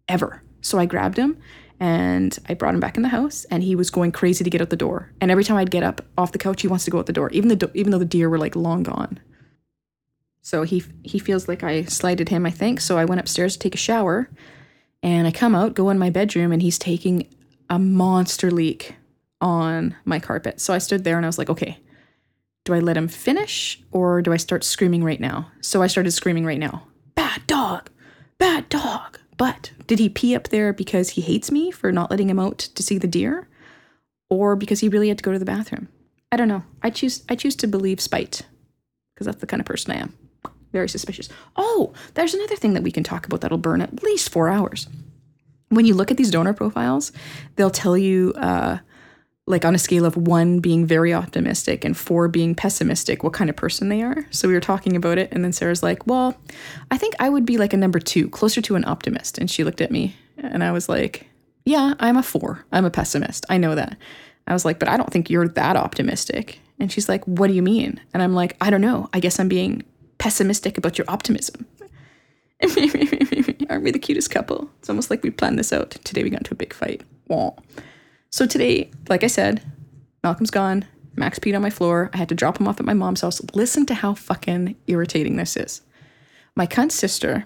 Ever. 0.08 0.44
So 0.62 0.78
I 0.78 0.86
grabbed 0.86 1.18
him 1.18 1.38
and 1.80 2.38
I 2.48 2.54
brought 2.54 2.74
him 2.74 2.80
back 2.80 2.98
in 2.98 3.04
the 3.04 3.10
house, 3.10 3.46
and 3.46 3.64
he 3.64 3.76
was 3.76 3.90
going 3.90 4.12
crazy 4.12 4.44
to 4.44 4.50
get 4.50 4.62
out 4.62 4.70
the 4.70 4.76
door. 4.76 5.12
And 5.22 5.32
every 5.32 5.44
time 5.44 5.58
I'd 5.58 5.72
get 5.72 5.84
up 5.84 6.06
off 6.18 6.32
the 6.32 6.38
couch, 6.38 6.62
he 6.62 6.68
wants 6.68 6.86
to 6.86 6.92
go 6.92 7.00
out 7.00 7.06
the 7.06 7.14
door, 7.14 7.30
even 7.32 7.50
the 7.50 7.72
even 7.74 7.92
though 7.92 8.00
the 8.00 8.06
deer 8.06 8.30
were 8.30 8.38
like 8.38 8.56
long 8.56 8.84
gone. 8.84 9.20
So 10.42 10.64
he 10.64 10.84
he 11.04 11.20
feels 11.20 11.48
like 11.48 11.64
I 11.64 11.84
slighted 11.84 12.30
him, 12.30 12.46
I 12.46 12.52
think. 12.52 12.80
So 12.82 12.98
I 12.98 13.06
went 13.06 13.20
upstairs 13.20 13.54
to 13.54 13.60
take 13.60 13.76
a 13.76 13.80
shower, 13.80 14.30
and 15.04 15.28
I 15.28 15.32
come 15.32 15.56
out, 15.56 15.74
go 15.74 15.90
in 15.90 16.00
my 16.00 16.10
bedroom, 16.10 16.52
and 16.52 16.62
he's 16.62 16.78
taking 16.78 17.28
a 17.70 17.80
monster 17.80 18.52
leak 18.52 18.96
on 19.42 19.96
my 20.06 20.20
carpet. 20.20 20.62
So 20.62 20.74
I 20.74 20.78
stood 20.78 21.04
there 21.04 21.18
and 21.18 21.26
I 21.26 21.30
was 21.30 21.38
like, 21.38 21.50
okay, 21.50 21.80
do 22.64 22.74
I 22.74 22.80
let 22.80 22.98
him 22.98 23.08
finish 23.08 23.82
or 23.92 24.22
do 24.22 24.34
I 24.34 24.38
start 24.38 24.64
screaming 24.64 25.04
right 25.04 25.20
now? 25.20 25.52
So 25.62 25.82
I 25.82 25.88
started 25.88 26.12
screaming 26.12 26.46
right 26.46 26.60
now. 26.60 26.88
Bad 27.16 27.46
dog, 27.48 27.90
bad 28.38 28.70
dog. 28.70 29.20
But 29.38 29.72
did 29.88 30.00
he 30.00 30.10
pee 30.10 30.36
up 30.36 30.50
there 30.50 30.74
because 30.74 31.12
he 31.12 31.22
hates 31.22 31.52
me 31.52 31.72
for 31.72 31.92
not 31.92 32.10
letting 32.10 32.30
him 32.30 32.40
out 32.40 32.60
to 32.60 32.84
see 32.84 32.98
the 32.98 33.08
deer? 33.08 33.48
Or 34.30 34.56
because 34.56 34.80
he 34.80 34.90
really 34.90 35.10
had 35.10 35.18
to 35.18 35.24
go 35.24 35.32
to 35.32 35.40
the 35.40 35.46
bathroom? 35.46 35.90
I 36.32 36.38
don't 36.38 36.48
know. 36.48 36.64
I 36.82 36.90
choose 36.90 37.24
I 37.30 37.36
choose 37.36 37.56
to 37.58 37.68
believe 37.68 38.00
spite. 38.00 38.44
Because 39.14 39.28
that's 39.28 39.40
the 39.40 39.48
kind 39.48 39.62
of 39.62 39.66
person 39.66 39.92
I 39.92 39.98
am. 39.98 40.14
Very 40.72 40.90
suspicious. 40.90 41.30
Oh, 41.56 41.94
there's 42.16 42.34
another 42.34 42.56
thing 42.56 42.74
that 42.74 42.84
we 42.84 42.92
can 42.92 43.04
talk 43.04 43.26
about 43.26 43.42
that'll 43.42 43.58
burn 43.58 43.82
at 43.82 44.04
least 44.04 44.30
four 44.30 44.50
hours. 44.50 44.88
When 45.70 45.86
you 45.86 45.94
look 45.94 46.12
at 46.12 46.18
these 46.18 46.32
donor 46.32 46.54
profiles, 46.54 47.12
they'll 47.56 47.70
tell 47.70 47.98
you 47.98 48.34
uh, 48.36 48.80
like 49.48 49.64
on 49.64 49.76
a 49.76 49.80
scale 49.80 50.06
of 50.06 50.18
one 50.18 50.60
being 50.60 50.86
very 50.86 51.14
optimistic 51.14 51.86
and 51.86 51.96
four 51.96 52.28
being 52.28 52.56
pessimistic, 52.56 53.24
what 53.24 53.34
kind 53.34 53.50
of 53.50 53.56
person 53.56 53.90
they 53.90 54.02
are. 54.02 54.26
So 54.32 54.48
we 54.48 54.56
were 54.56 54.60
talking 54.60 54.96
about 54.96 55.18
it, 55.18 55.32
and 55.32 55.44
then 55.44 55.54
Sarah's 55.54 55.84
like, 55.84 56.08
Well, 56.08 56.36
I 56.92 56.98
think 56.98 57.16
I 57.20 57.30
would 57.30 57.46
be 57.46 57.58
like 57.58 57.74
a 57.74 57.78
number 57.78 58.00
two, 58.00 58.30
closer 58.30 58.62
to 58.62 58.76
an 58.76 58.86
optimist. 58.86 59.38
And 59.38 59.50
she 59.50 59.64
looked 59.64 59.82
at 59.82 59.92
me, 59.92 60.16
and 60.38 60.64
I 60.64 60.72
was 60.72 60.90
like, 60.90 61.28
Yeah, 61.66 61.94
I'm 62.00 62.18
a 62.18 62.24
four. 62.24 62.66
I'm 62.72 62.86
a 62.86 62.92
pessimist. 62.92 63.46
I 63.50 63.58
know 63.58 63.76
that. 63.76 63.98
I 64.48 64.54
was 64.54 64.66
like, 64.66 64.80
but 64.80 64.88
I 64.88 64.98
don't 64.98 65.12
think 65.12 65.30
you're 65.30 65.48
that 65.50 65.76
optimistic. 65.76 66.60
And 66.80 66.92
she's 66.92 67.10
like, 67.10 67.24
what 67.26 67.48
do 67.48 67.54
you 67.54 67.62
mean? 67.62 68.00
And 68.14 68.22
I'm 68.22 68.34
like, 68.34 68.56
I 68.62 68.70
don't 68.70 68.82
know. 68.82 69.10
I 69.14 69.20
guess 69.20 69.40
I'm 69.40 69.48
being 69.48 69.84
pessimistic 70.18 70.78
about 70.78 70.98
your 70.98 71.06
optimism. 71.08 71.66
Aren't 73.70 73.84
we 73.84 73.92
the 73.92 74.00
cutest 74.00 74.30
couple? 74.30 74.70
It's 74.80 74.90
almost 74.90 75.10
like 75.10 75.24
we 75.24 75.30
planned 75.30 75.58
this 75.58 75.74
out. 75.74 75.92
Today 75.92 76.24
we 76.24 76.30
got 76.30 76.42
into 76.42 76.54
a 76.54 76.58
big 76.58 76.74
fight. 76.74 77.02
Wah. 77.28 77.52
So 78.30 78.46
today, 78.46 78.92
like 79.08 79.24
I 79.24 79.28
said, 79.28 79.62
Malcolm's 80.24 80.52
gone. 80.52 80.86
Max 81.16 81.40
peed 81.40 81.56
on 81.56 81.62
my 81.62 81.70
floor. 81.70 82.10
I 82.14 82.18
had 82.18 82.30
to 82.30 82.36
drop 82.36 82.60
him 82.60 82.68
off 82.68 82.80
at 82.80 82.86
my 82.86 82.94
mom's 82.94 83.22
house. 83.22 83.42
Listen 83.54 83.86
to 83.86 83.94
how 83.94 84.14
fucking 84.14 84.76
irritating 84.88 85.38
this 85.38 85.56
is. 85.56 85.82
My 86.56 86.68
cunt 86.68 86.92
sister 86.92 87.46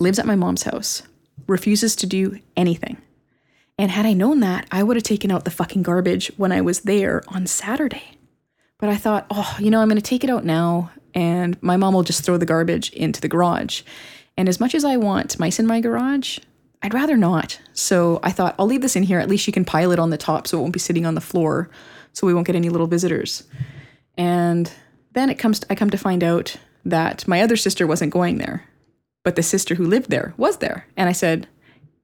lives 0.00 0.18
at 0.18 0.26
my 0.26 0.36
mom's 0.36 0.62
house, 0.62 1.02
refuses 1.46 1.96
to 1.96 2.06
do 2.06 2.38
anything. 2.56 2.96
And 3.78 3.90
had 3.90 4.06
I 4.06 4.12
known 4.12 4.40
that, 4.40 4.66
I 4.72 4.82
would 4.82 4.96
have 4.96 5.04
taken 5.04 5.30
out 5.30 5.44
the 5.44 5.50
fucking 5.50 5.82
garbage 5.82 6.32
when 6.36 6.52
I 6.52 6.60
was 6.60 6.80
there 6.80 7.22
on 7.28 7.46
Saturday. 7.46 8.18
But 8.78 8.88
I 8.88 8.96
thought, 8.96 9.26
oh, 9.30 9.56
you 9.58 9.70
know, 9.70 9.80
I'm 9.80 9.88
going 9.88 9.96
to 9.96 10.02
take 10.02 10.24
it 10.24 10.30
out 10.30 10.44
now, 10.44 10.90
and 11.14 11.60
my 11.62 11.76
mom 11.76 11.94
will 11.94 12.02
just 12.02 12.24
throw 12.24 12.36
the 12.36 12.46
garbage 12.46 12.90
into 12.92 13.20
the 13.20 13.28
garage. 13.28 13.82
And 14.36 14.48
as 14.48 14.60
much 14.60 14.74
as 14.74 14.84
I 14.84 14.96
want 14.96 15.38
mice 15.38 15.58
in 15.58 15.66
my 15.66 15.80
garage, 15.80 16.38
I'd 16.82 16.94
rather 16.94 17.16
not. 17.16 17.60
So 17.72 18.20
I 18.22 18.30
thought, 18.30 18.54
I'll 18.58 18.66
leave 18.66 18.82
this 18.82 18.96
in 18.96 19.02
here. 19.02 19.18
At 19.18 19.28
least 19.28 19.44
she 19.44 19.52
can 19.52 19.64
pile 19.64 19.90
it 19.90 19.98
on 19.98 20.10
the 20.10 20.18
top 20.18 20.46
so 20.46 20.58
it 20.58 20.60
won't 20.60 20.72
be 20.72 20.78
sitting 20.78 21.06
on 21.06 21.14
the 21.14 21.20
floor 21.20 21.70
so 22.12 22.26
we 22.26 22.34
won't 22.34 22.46
get 22.46 22.56
any 22.56 22.68
little 22.68 22.86
visitors. 22.86 23.44
And 24.16 24.72
then 25.12 25.30
it 25.30 25.38
comes 25.38 25.60
to, 25.60 25.66
I 25.70 25.74
come 25.74 25.90
to 25.90 25.98
find 25.98 26.22
out 26.22 26.56
that 26.84 27.26
my 27.26 27.42
other 27.42 27.56
sister 27.56 27.86
wasn't 27.86 28.12
going 28.12 28.38
there, 28.38 28.64
but 29.24 29.36
the 29.36 29.42
sister 29.42 29.74
who 29.74 29.84
lived 29.84 30.10
there 30.10 30.34
was 30.36 30.58
there. 30.58 30.86
And 30.96 31.08
I 31.08 31.12
said, 31.12 31.46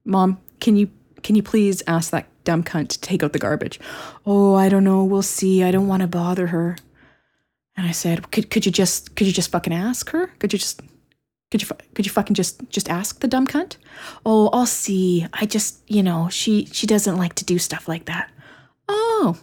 "Mom, 0.05 0.39
can 0.59 0.75
you 0.75 0.89
can 1.23 1.35
you 1.35 1.43
please 1.43 1.81
ask 1.87 2.11
that 2.11 2.27
dumb 2.43 2.63
cunt 2.63 2.89
to 2.89 2.99
take 2.99 3.23
out 3.23 3.33
the 3.33 3.39
garbage?" 3.39 3.79
"Oh, 4.25 4.55
I 4.55 4.69
don't 4.69 4.83
know. 4.83 5.03
We'll 5.03 5.21
see. 5.21 5.63
I 5.63 5.71
don't 5.71 5.87
want 5.87 6.01
to 6.01 6.07
bother 6.07 6.47
her." 6.47 6.77
And 7.75 7.87
I 7.87 7.91
said, 7.91 8.31
"Could 8.31 8.49
could 8.49 8.65
you 8.65 8.71
just 8.71 9.15
could 9.15 9.27
you 9.27 9.33
just 9.33 9.51
fucking 9.51 9.73
ask 9.73 10.09
her? 10.11 10.27
Could 10.39 10.53
you 10.53 10.59
just 10.59 10.81
could 11.51 11.61
you 11.61 11.67
could 11.93 12.05
you 12.05 12.11
fucking 12.11 12.33
just 12.33 12.61
just 12.69 12.89
ask 12.89 13.19
the 13.19 13.27
dumb 13.27 13.47
cunt?" 13.47 13.77
"Oh, 14.25 14.49
I'll 14.53 14.65
see. 14.65 15.27
I 15.33 15.45
just, 15.45 15.81
you 15.87 16.03
know, 16.03 16.29
she 16.29 16.65
she 16.67 16.87
doesn't 16.87 17.17
like 17.17 17.35
to 17.35 17.45
do 17.45 17.57
stuff 17.59 17.87
like 17.87 18.05
that." 18.05 18.31
"Oh, 18.87 19.37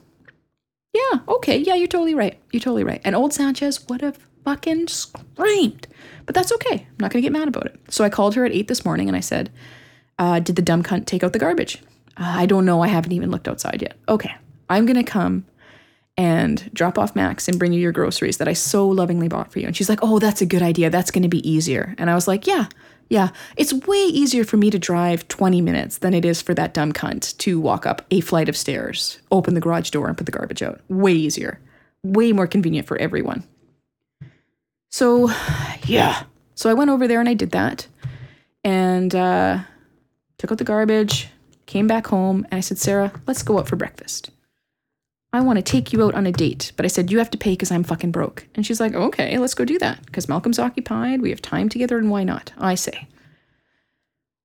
yeah, 0.93 1.21
okay, 1.27 1.59
yeah, 1.59 1.75
you're 1.75 1.89
totally 1.89 2.15
right. 2.15 2.39
You're 2.53 2.61
totally 2.61 2.85
right. 2.85 3.01
And 3.05 3.17
old 3.17 3.33
Sanchez 3.33 3.87
would 3.89 4.03
have 4.03 4.19
fucking 4.45 4.89
screamed. 4.89 5.87
But 6.27 6.35
that's 6.35 6.53
okay. 6.53 6.87
I'm 6.89 6.97
not 6.99 7.11
to 7.23 7.27
get 7.27 7.33
mad 7.33 7.49
about 7.49 7.67
it. 7.67 7.81
So 7.89 8.05
I 8.05 8.11
called 8.11 8.35
her 8.35 8.45
at 8.45 8.53
8 8.53 8.69
this 8.69 8.85
morning 8.85 9.09
and 9.09 9.17
I 9.17 9.21
said, 9.21 9.51
uh, 10.19 10.41
Did 10.41 10.57
the 10.57 10.63
dumb 10.63 10.83
cunt 10.83 11.07
take 11.07 11.25
out 11.25 11.33
the 11.33 11.39
garbage? 11.39 11.79
Uh, 12.17 12.35
I 12.37 12.47
don't 12.47 12.67
know. 12.67 12.83
I 12.83 12.89
haven't 12.89 13.13
even 13.13 13.31
looked 13.31 13.49
outside 13.49 13.81
yet. 13.81 13.97
Okay, 14.09 14.35
I'm 14.69 14.87
to 14.87 15.03
come 15.03 15.47
and 16.17 16.71
drop 16.75 16.99
off 16.99 17.17
Max 17.17 17.49
and 17.49 17.59
bring 17.59 17.73
you 17.73 17.81
your 17.81 17.93
groceries 17.93 18.37
that 18.37 18.49
I 18.49 18.53
so 18.53 18.87
lovingly 18.87 19.29
bought 19.29 19.53
for 19.53 19.59
you. 19.59 19.67
And 19.67 19.77
she's 19.77 19.89
like, 19.89 20.01
Oh, 20.03 20.19
that's 20.19 20.43
a 20.43 20.47
good 20.47 20.63
idea. 20.63 20.91
That's 20.91 21.11
going 21.11 21.23
to 21.23 21.29
be 21.29 21.49
easier. 21.49 21.95
And 21.99 22.11
I 22.11 22.15
was 22.15 22.29
like, 22.29 22.47
Yeah, 22.47 22.67
yeah, 23.09 23.29
it's 23.57 23.75
way 23.75 23.99
easier 23.99 24.43
for 24.43 24.57
me 24.57 24.71
to 24.71 24.79
drive 24.79 25.29
20 25.29 25.61
minutes 25.61 25.99
than 25.99 26.15
it 26.15 26.25
is 26.25 26.41
for 26.41 26.55
that 26.55 26.73
dumb 26.73 26.93
cunt 26.95 27.37
to 27.39 27.61
walk 27.61 27.85
up 27.85 28.07
a 28.11 28.21
flight 28.21 28.49
of 28.49 28.57
stairs, 28.57 29.21
open 29.31 29.53
the 29.53 29.61
garage 29.61 29.91
door, 29.91 30.09
and 30.09 30.17
put 30.17 30.25
the 30.25 30.33
garbage 30.33 30.63
out. 30.63 30.81
Way 30.89 31.13
easier. 31.13 31.61
Way 32.03 32.33
more 32.33 32.47
convenient 32.47 32.87
for 32.87 32.97
everyone. 32.97 33.45
So, 34.91 35.31
yeah. 35.85 36.25
So 36.55 36.71
I 36.71 36.75
went 36.75 36.91
over 36.91 37.07
there 37.07 37.21
and 37.21 37.29
I 37.29 37.35
did 37.35 37.51
that 37.51 37.87
and 38.65 39.15
uh, 39.15 39.59
took 40.39 40.53
out 40.53 40.59
the 40.59 40.65
garbage, 40.65 41.29
came 41.67 41.87
back 41.87 42.07
home, 42.07 42.47
and 42.51 42.59
I 42.59 42.61
said, 42.61 42.79
Sarah, 42.79 43.13
let's 43.27 43.43
go 43.43 43.59
out 43.59 43.69
for 43.69 43.77
breakfast. 43.77 44.31
I 45.35 45.41
want 45.41 45.57
to 45.57 45.63
take 45.63 45.95
you 45.95 46.05
out 46.05 46.15
on 46.15 46.27
a 46.27 46.33
date, 46.33 46.73
but 46.77 46.85
I 46.85 46.89
said, 46.89 47.11
you 47.11 47.19
have 47.19 47.31
to 47.31 47.39
pay 47.39 47.53
because 47.53 47.71
I'm 47.71 47.85
fucking 47.85 48.11
broke. 48.11 48.47
And 48.55 48.67
she's 48.67 48.81
like, 48.81 48.95
okay, 48.95 49.39
let's 49.39 49.55
go 49.55 49.65
do 49.65 49.79
that 49.79 50.05
because 50.05 50.29
Malcolm's 50.29 50.59
occupied. 50.59 51.23
We 51.23 51.31
have 51.31 51.41
time 51.41 51.71
together, 51.71 51.97
and 51.97 52.11
why 52.11 52.23
not? 52.23 52.53
I 52.59 52.75
say. 52.75 53.09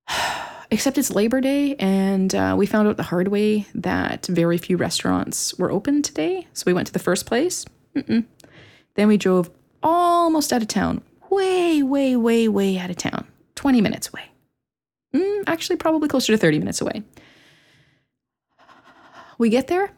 Except 0.72 0.98
it's 0.98 1.12
Labor 1.12 1.42
Day, 1.42 1.76
and 1.76 2.34
uh, 2.34 2.56
we 2.58 2.66
found 2.66 2.88
out 2.88 2.96
the 2.96 3.04
hard 3.04 3.28
way 3.28 3.66
that 3.76 4.26
very 4.28 4.58
few 4.58 4.78
restaurants 4.78 5.54
were 5.58 5.72
open 5.72 6.02
today. 6.02 6.48
So 6.54 6.64
we 6.66 6.74
went 6.74 6.88
to 6.88 6.94
the 6.94 7.00
first 7.00 7.26
place. 7.26 7.66
Mm-mm. 7.96 8.26
Then 8.96 9.08
we 9.10 9.18
drove 9.18 9.50
almost 9.84 10.54
out 10.54 10.62
of 10.62 10.68
town, 10.70 11.02
way, 11.30 11.84
way, 11.84 12.16
way, 12.16 12.48
way 12.48 12.78
out 12.78 12.90
of 12.90 12.98
town, 12.98 13.28
20 13.56 13.82
minutes 13.82 14.10
away. 14.10 14.24
Mm, 15.14 15.44
actually, 15.48 15.76
probably 15.76 16.08
closer 16.08 16.32
to 16.34 16.38
30 16.38 16.60
minutes 16.60 16.82
away. 16.82 17.04
We 19.38 19.50
get 19.50 19.68
there, 19.68 19.92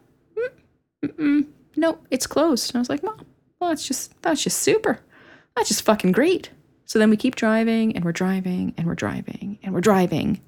Mm-mm, 1.03 1.47
no, 1.75 1.99
it's 2.11 2.27
closed. 2.27 2.71
And 2.71 2.77
I 2.77 2.79
was 2.79 2.89
like, 2.89 3.03
Mom, 3.03 3.25
well, 3.59 3.69
that's 3.69 3.87
just 3.87 4.21
that's 4.21 4.43
just 4.43 4.59
super. 4.59 4.99
That's 5.55 5.69
just 5.69 5.83
fucking 5.83 6.11
great. 6.11 6.49
So 6.85 6.99
then 6.99 7.09
we 7.09 7.17
keep 7.17 7.35
driving 7.35 7.95
and 7.95 8.03
we're 8.03 8.11
driving 8.11 8.73
and 8.77 8.87
we're 8.87 8.95
driving 8.95 9.59
and 9.61 9.73
we're 9.73 9.81
driving 9.81 10.41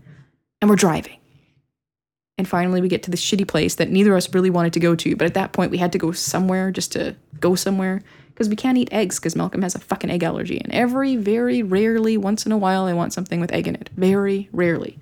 and 0.59 0.69
we're 0.69 0.75
driving. 0.75 1.17
And 2.37 2.47
finally 2.47 2.81
we 2.81 2.87
get 2.87 3.03
to 3.03 3.11
this 3.11 3.23
shitty 3.23 3.47
place 3.47 3.75
that 3.75 3.89
neither 3.89 4.11
of 4.11 4.17
us 4.17 4.33
really 4.33 4.49
wanted 4.49 4.73
to 4.73 4.79
go 4.79 4.95
to, 4.95 5.15
but 5.15 5.25
at 5.25 5.35
that 5.35 5.51
point 5.51 5.69
we 5.69 5.77
had 5.77 5.91
to 5.91 5.99
go 5.99 6.11
somewhere 6.11 6.71
just 6.71 6.91
to 6.93 7.15
go 7.39 7.53
somewhere 7.55 8.01
because 8.29 8.49
we 8.49 8.55
can't 8.55 8.77
eat 8.77 8.91
eggs 8.91 9.19
because 9.19 9.35
Malcolm 9.35 9.61
has 9.61 9.75
a 9.75 9.79
fucking 9.79 10.09
egg 10.09 10.23
allergy. 10.23 10.59
And 10.59 10.73
every 10.73 11.15
very 11.15 11.61
rarely, 11.61 12.17
once 12.17 12.45
in 12.45 12.51
a 12.51 12.57
while, 12.57 12.85
I 12.85 12.93
want 12.93 13.13
something 13.13 13.39
with 13.39 13.51
egg 13.51 13.67
in 13.67 13.75
it. 13.75 13.91
Very 13.95 14.49
rarely. 14.51 14.97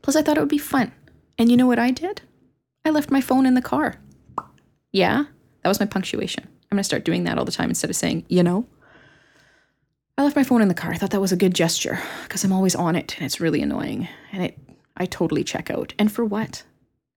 Plus, 0.00 0.16
I 0.16 0.22
thought 0.22 0.38
it 0.38 0.40
would 0.40 0.48
be 0.48 0.56
fun. 0.56 0.92
And 1.36 1.50
you 1.50 1.58
know 1.58 1.66
what 1.66 1.78
I 1.78 1.90
did? 1.90 2.22
I 2.84 2.90
left 2.90 3.10
my 3.10 3.20
phone 3.20 3.46
in 3.46 3.54
the 3.54 3.62
car. 3.62 3.96
Yeah, 4.92 5.24
that 5.62 5.68
was 5.68 5.80
my 5.80 5.86
punctuation. 5.86 6.44
I'm 6.44 6.76
going 6.76 6.80
to 6.80 6.84
start 6.84 7.04
doing 7.04 7.24
that 7.24 7.38
all 7.38 7.44
the 7.44 7.52
time 7.52 7.68
instead 7.68 7.90
of 7.90 7.96
saying, 7.96 8.24
you 8.28 8.42
know. 8.42 8.66
I 10.16 10.22
left 10.22 10.36
my 10.36 10.44
phone 10.44 10.62
in 10.62 10.68
the 10.68 10.74
car. 10.74 10.92
I 10.92 10.96
thought 10.96 11.10
that 11.10 11.20
was 11.20 11.32
a 11.32 11.36
good 11.36 11.54
gesture 11.54 11.98
because 12.24 12.44
I'm 12.44 12.52
always 12.52 12.74
on 12.74 12.94
it 12.94 13.16
and 13.16 13.24
it's 13.24 13.40
really 13.40 13.62
annoying. 13.62 14.08
And 14.32 14.44
it 14.44 14.58
I 14.96 15.06
totally 15.06 15.44
check 15.44 15.70
out. 15.70 15.94
And 15.98 16.12
for 16.12 16.24
what? 16.24 16.62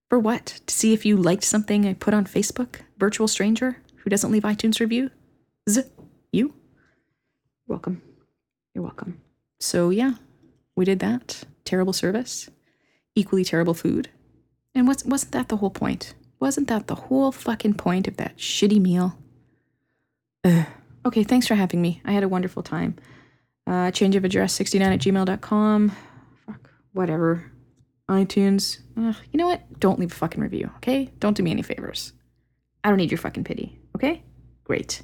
For 0.09 0.17
what? 0.17 0.61
To 0.67 0.73
see 0.73 0.93
if 0.93 1.05
you 1.05 1.17
liked 1.17 1.43
something 1.43 1.85
I 1.85 1.93
put 1.93 2.13
on 2.13 2.25
Facebook? 2.25 2.77
Virtual 2.97 3.27
stranger 3.27 3.81
who 3.97 4.09
doesn't 4.09 4.31
leave 4.31 4.43
iTunes 4.43 4.79
review? 4.79 5.11
Z 5.69 5.83
you? 6.31 6.53
Welcome. 7.67 8.01
You're 8.73 8.83
welcome. 8.83 9.21
So 9.59 9.89
yeah, 9.89 10.13
we 10.75 10.85
did 10.85 10.99
that. 10.99 11.43
Terrible 11.65 11.93
service. 11.93 12.49
Equally 13.15 13.43
terrible 13.43 13.73
food. 13.73 14.09
And 14.75 14.87
was, 14.87 15.05
wasn't 15.05 15.33
that 15.33 15.49
the 15.49 15.57
whole 15.57 15.69
point? 15.69 16.13
Wasn't 16.39 16.67
that 16.67 16.87
the 16.87 16.95
whole 16.95 17.31
fucking 17.31 17.75
point 17.75 18.07
of 18.07 18.17
that 18.17 18.37
shitty 18.37 18.81
meal? 18.81 19.17
Ugh. 20.43 20.65
Okay, 21.05 21.23
thanks 21.23 21.47
for 21.47 21.55
having 21.55 21.81
me. 21.81 22.01
I 22.05 22.13
had 22.13 22.23
a 22.23 22.29
wonderful 22.29 22.63
time. 22.63 22.95
Uh, 23.67 23.91
change 23.91 24.15
of 24.15 24.25
address 24.25 24.53
69 24.53 24.91
at 24.91 24.99
gmail.com. 24.99 25.91
Fuck, 26.45 26.69
whatever. 26.93 27.51
iTunes. 28.09 28.79
Ugh, 28.97 29.15
you 29.31 29.37
know 29.37 29.47
what? 29.47 29.79
Don't 29.79 29.99
leave 29.99 30.11
a 30.11 30.15
fucking 30.15 30.41
review, 30.41 30.69
okay? 30.77 31.11
Don't 31.19 31.35
do 31.35 31.43
me 31.43 31.51
any 31.51 31.61
favors. 31.61 32.13
I 32.83 32.89
don't 32.89 32.97
need 32.97 33.11
your 33.11 33.17
fucking 33.17 33.43
pity, 33.43 33.79
okay? 33.95 34.23
Great. 34.63 35.01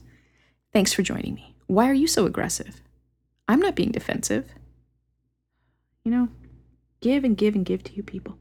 Thanks 0.74 0.94
for 0.94 1.02
joining 1.02 1.34
me. 1.34 1.56
Why 1.68 1.90
are 1.90 1.94
you 1.94 2.08
so 2.08 2.26
aggressive? 2.26 2.82
I'm 3.48 3.60
not 3.60 3.76
being 3.76 3.92
defensive. 3.92 4.50
You 6.04 6.12
know, 6.12 6.28
give 7.02 7.24
and 7.24 7.38
give 7.38 7.56
and 7.56 7.66
give 7.66 7.84
to 7.84 7.94
you 7.94 8.04
people. 8.04 8.38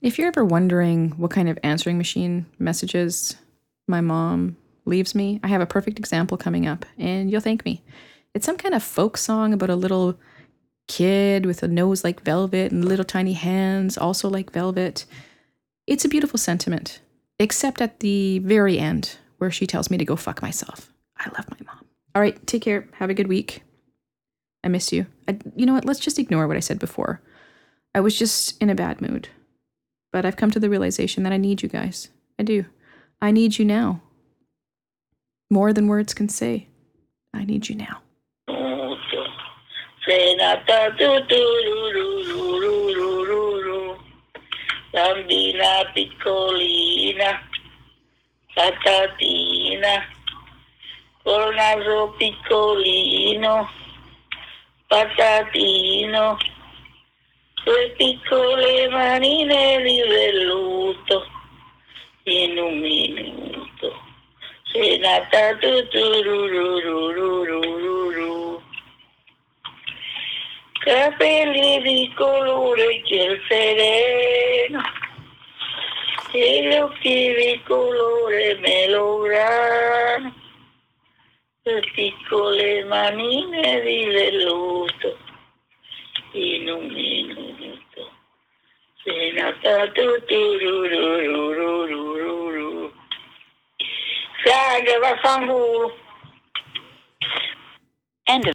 If 0.00 0.16
you're 0.16 0.28
ever 0.28 0.44
wondering 0.44 1.10
what 1.12 1.32
kind 1.32 1.48
of 1.48 1.58
answering 1.64 1.98
machine 1.98 2.46
messages 2.58 3.36
my 3.88 4.00
mom 4.00 4.56
leaves 4.84 5.12
me, 5.14 5.40
I 5.42 5.48
have 5.48 5.60
a 5.60 5.66
perfect 5.66 5.98
example 5.98 6.36
coming 6.36 6.66
up, 6.68 6.86
and 6.96 7.30
you'll 7.30 7.40
thank 7.40 7.64
me. 7.64 7.82
It's 8.32 8.46
some 8.46 8.56
kind 8.56 8.74
of 8.74 8.82
folk 8.82 9.16
song 9.16 9.52
about 9.52 9.70
a 9.70 9.76
little 9.76 10.16
kid 10.86 11.46
with 11.46 11.64
a 11.64 11.68
nose 11.68 12.04
like 12.04 12.22
velvet 12.22 12.70
and 12.70 12.84
little 12.84 13.04
tiny 13.04 13.32
hands, 13.32 13.98
also 13.98 14.28
like 14.28 14.52
velvet. 14.52 15.04
It's 15.88 16.04
a 16.04 16.08
beautiful 16.08 16.38
sentiment, 16.38 17.00
except 17.40 17.80
at 17.80 17.98
the 17.98 18.38
very 18.38 18.78
end 18.78 19.16
where 19.38 19.50
she 19.50 19.66
tells 19.66 19.90
me 19.90 19.98
to 19.98 20.04
go 20.04 20.14
fuck 20.14 20.42
myself. 20.42 20.92
I 21.16 21.28
love 21.30 21.50
my 21.50 21.58
mom. 21.66 21.84
All 22.14 22.22
right, 22.22 22.46
take 22.46 22.62
care. 22.62 22.88
Have 22.94 23.10
a 23.10 23.14
good 23.14 23.26
week. 23.28 23.62
I 24.62 24.68
miss 24.68 24.92
you. 24.92 25.06
I, 25.26 25.38
you 25.56 25.66
know 25.66 25.74
what? 25.74 25.84
Let's 25.84 26.00
just 26.00 26.20
ignore 26.20 26.46
what 26.46 26.56
I 26.56 26.60
said 26.60 26.78
before. 26.78 27.20
I 27.94 28.00
was 28.00 28.16
just 28.16 28.60
in 28.62 28.70
a 28.70 28.76
bad 28.76 29.00
mood. 29.00 29.28
But 30.12 30.24
I've 30.24 30.36
come 30.36 30.50
to 30.50 30.60
the 30.60 30.70
realization 30.70 31.22
that 31.22 31.32
I 31.32 31.36
need 31.36 31.62
you 31.62 31.68
guys. 31.68 32.08
I 32.38 32.42
do. 32.42 32.66
I 33.20 33.30
need 33.30 33.58
you 33.58 33.64
now. 33.64 34.00
More 35.50 35.72
than 35.72 35.86
words 35.86 36.14
can 36.14 36.28
say. 36.28 36.68
I 37.34 37.44
need 37.44 37.68
you 37.68 37.76
now. 37.76 38.02
Bambina 44.98 45.84
piccolina, 45.94 47.38
patatina, 48.56 50.02
col 51.22 51.52
naso 51.52 52.14
piccolino, 52.18 53.68
patatino, 54.90 56.38
El 57.68 57.92
pico 57.98 58.56
le 58.56 58.88
marine 58.88 59.80
libre 59.80 60.32
luto. 60.46 61.26
Y 62.24 62.44
en 62.44 62.58
un 62.58 62.80
minuto. 62.80 63.92
Se 64.72 64.98
nata 64.98 65.58
tu 65.60 65.86
turururururururu. 65.90 68.62
Capelli 70.80 71.82
di 71.82 72.10
colore 72.14 73.02
che 73.02 73.16
il 73.16 73.38
sereno. 73.46 74.80
E 76.32 76.62
gli 76.62 76.74
occhi 76.74 77.34
di 77.34 77.60
colore 77.66 78.54
melograno. 78.60 80.34
El 81.64 81.86
pico 81.94 82.48
le 82.48 82.82
manine 82.84 83.82
di 83.82 84.42
luto. 84.42 85.18
In 86.32 86.70
un 86.70 86.86
minuto. 86.86 87.57
End 98.28 98.46
of 98.46 98.54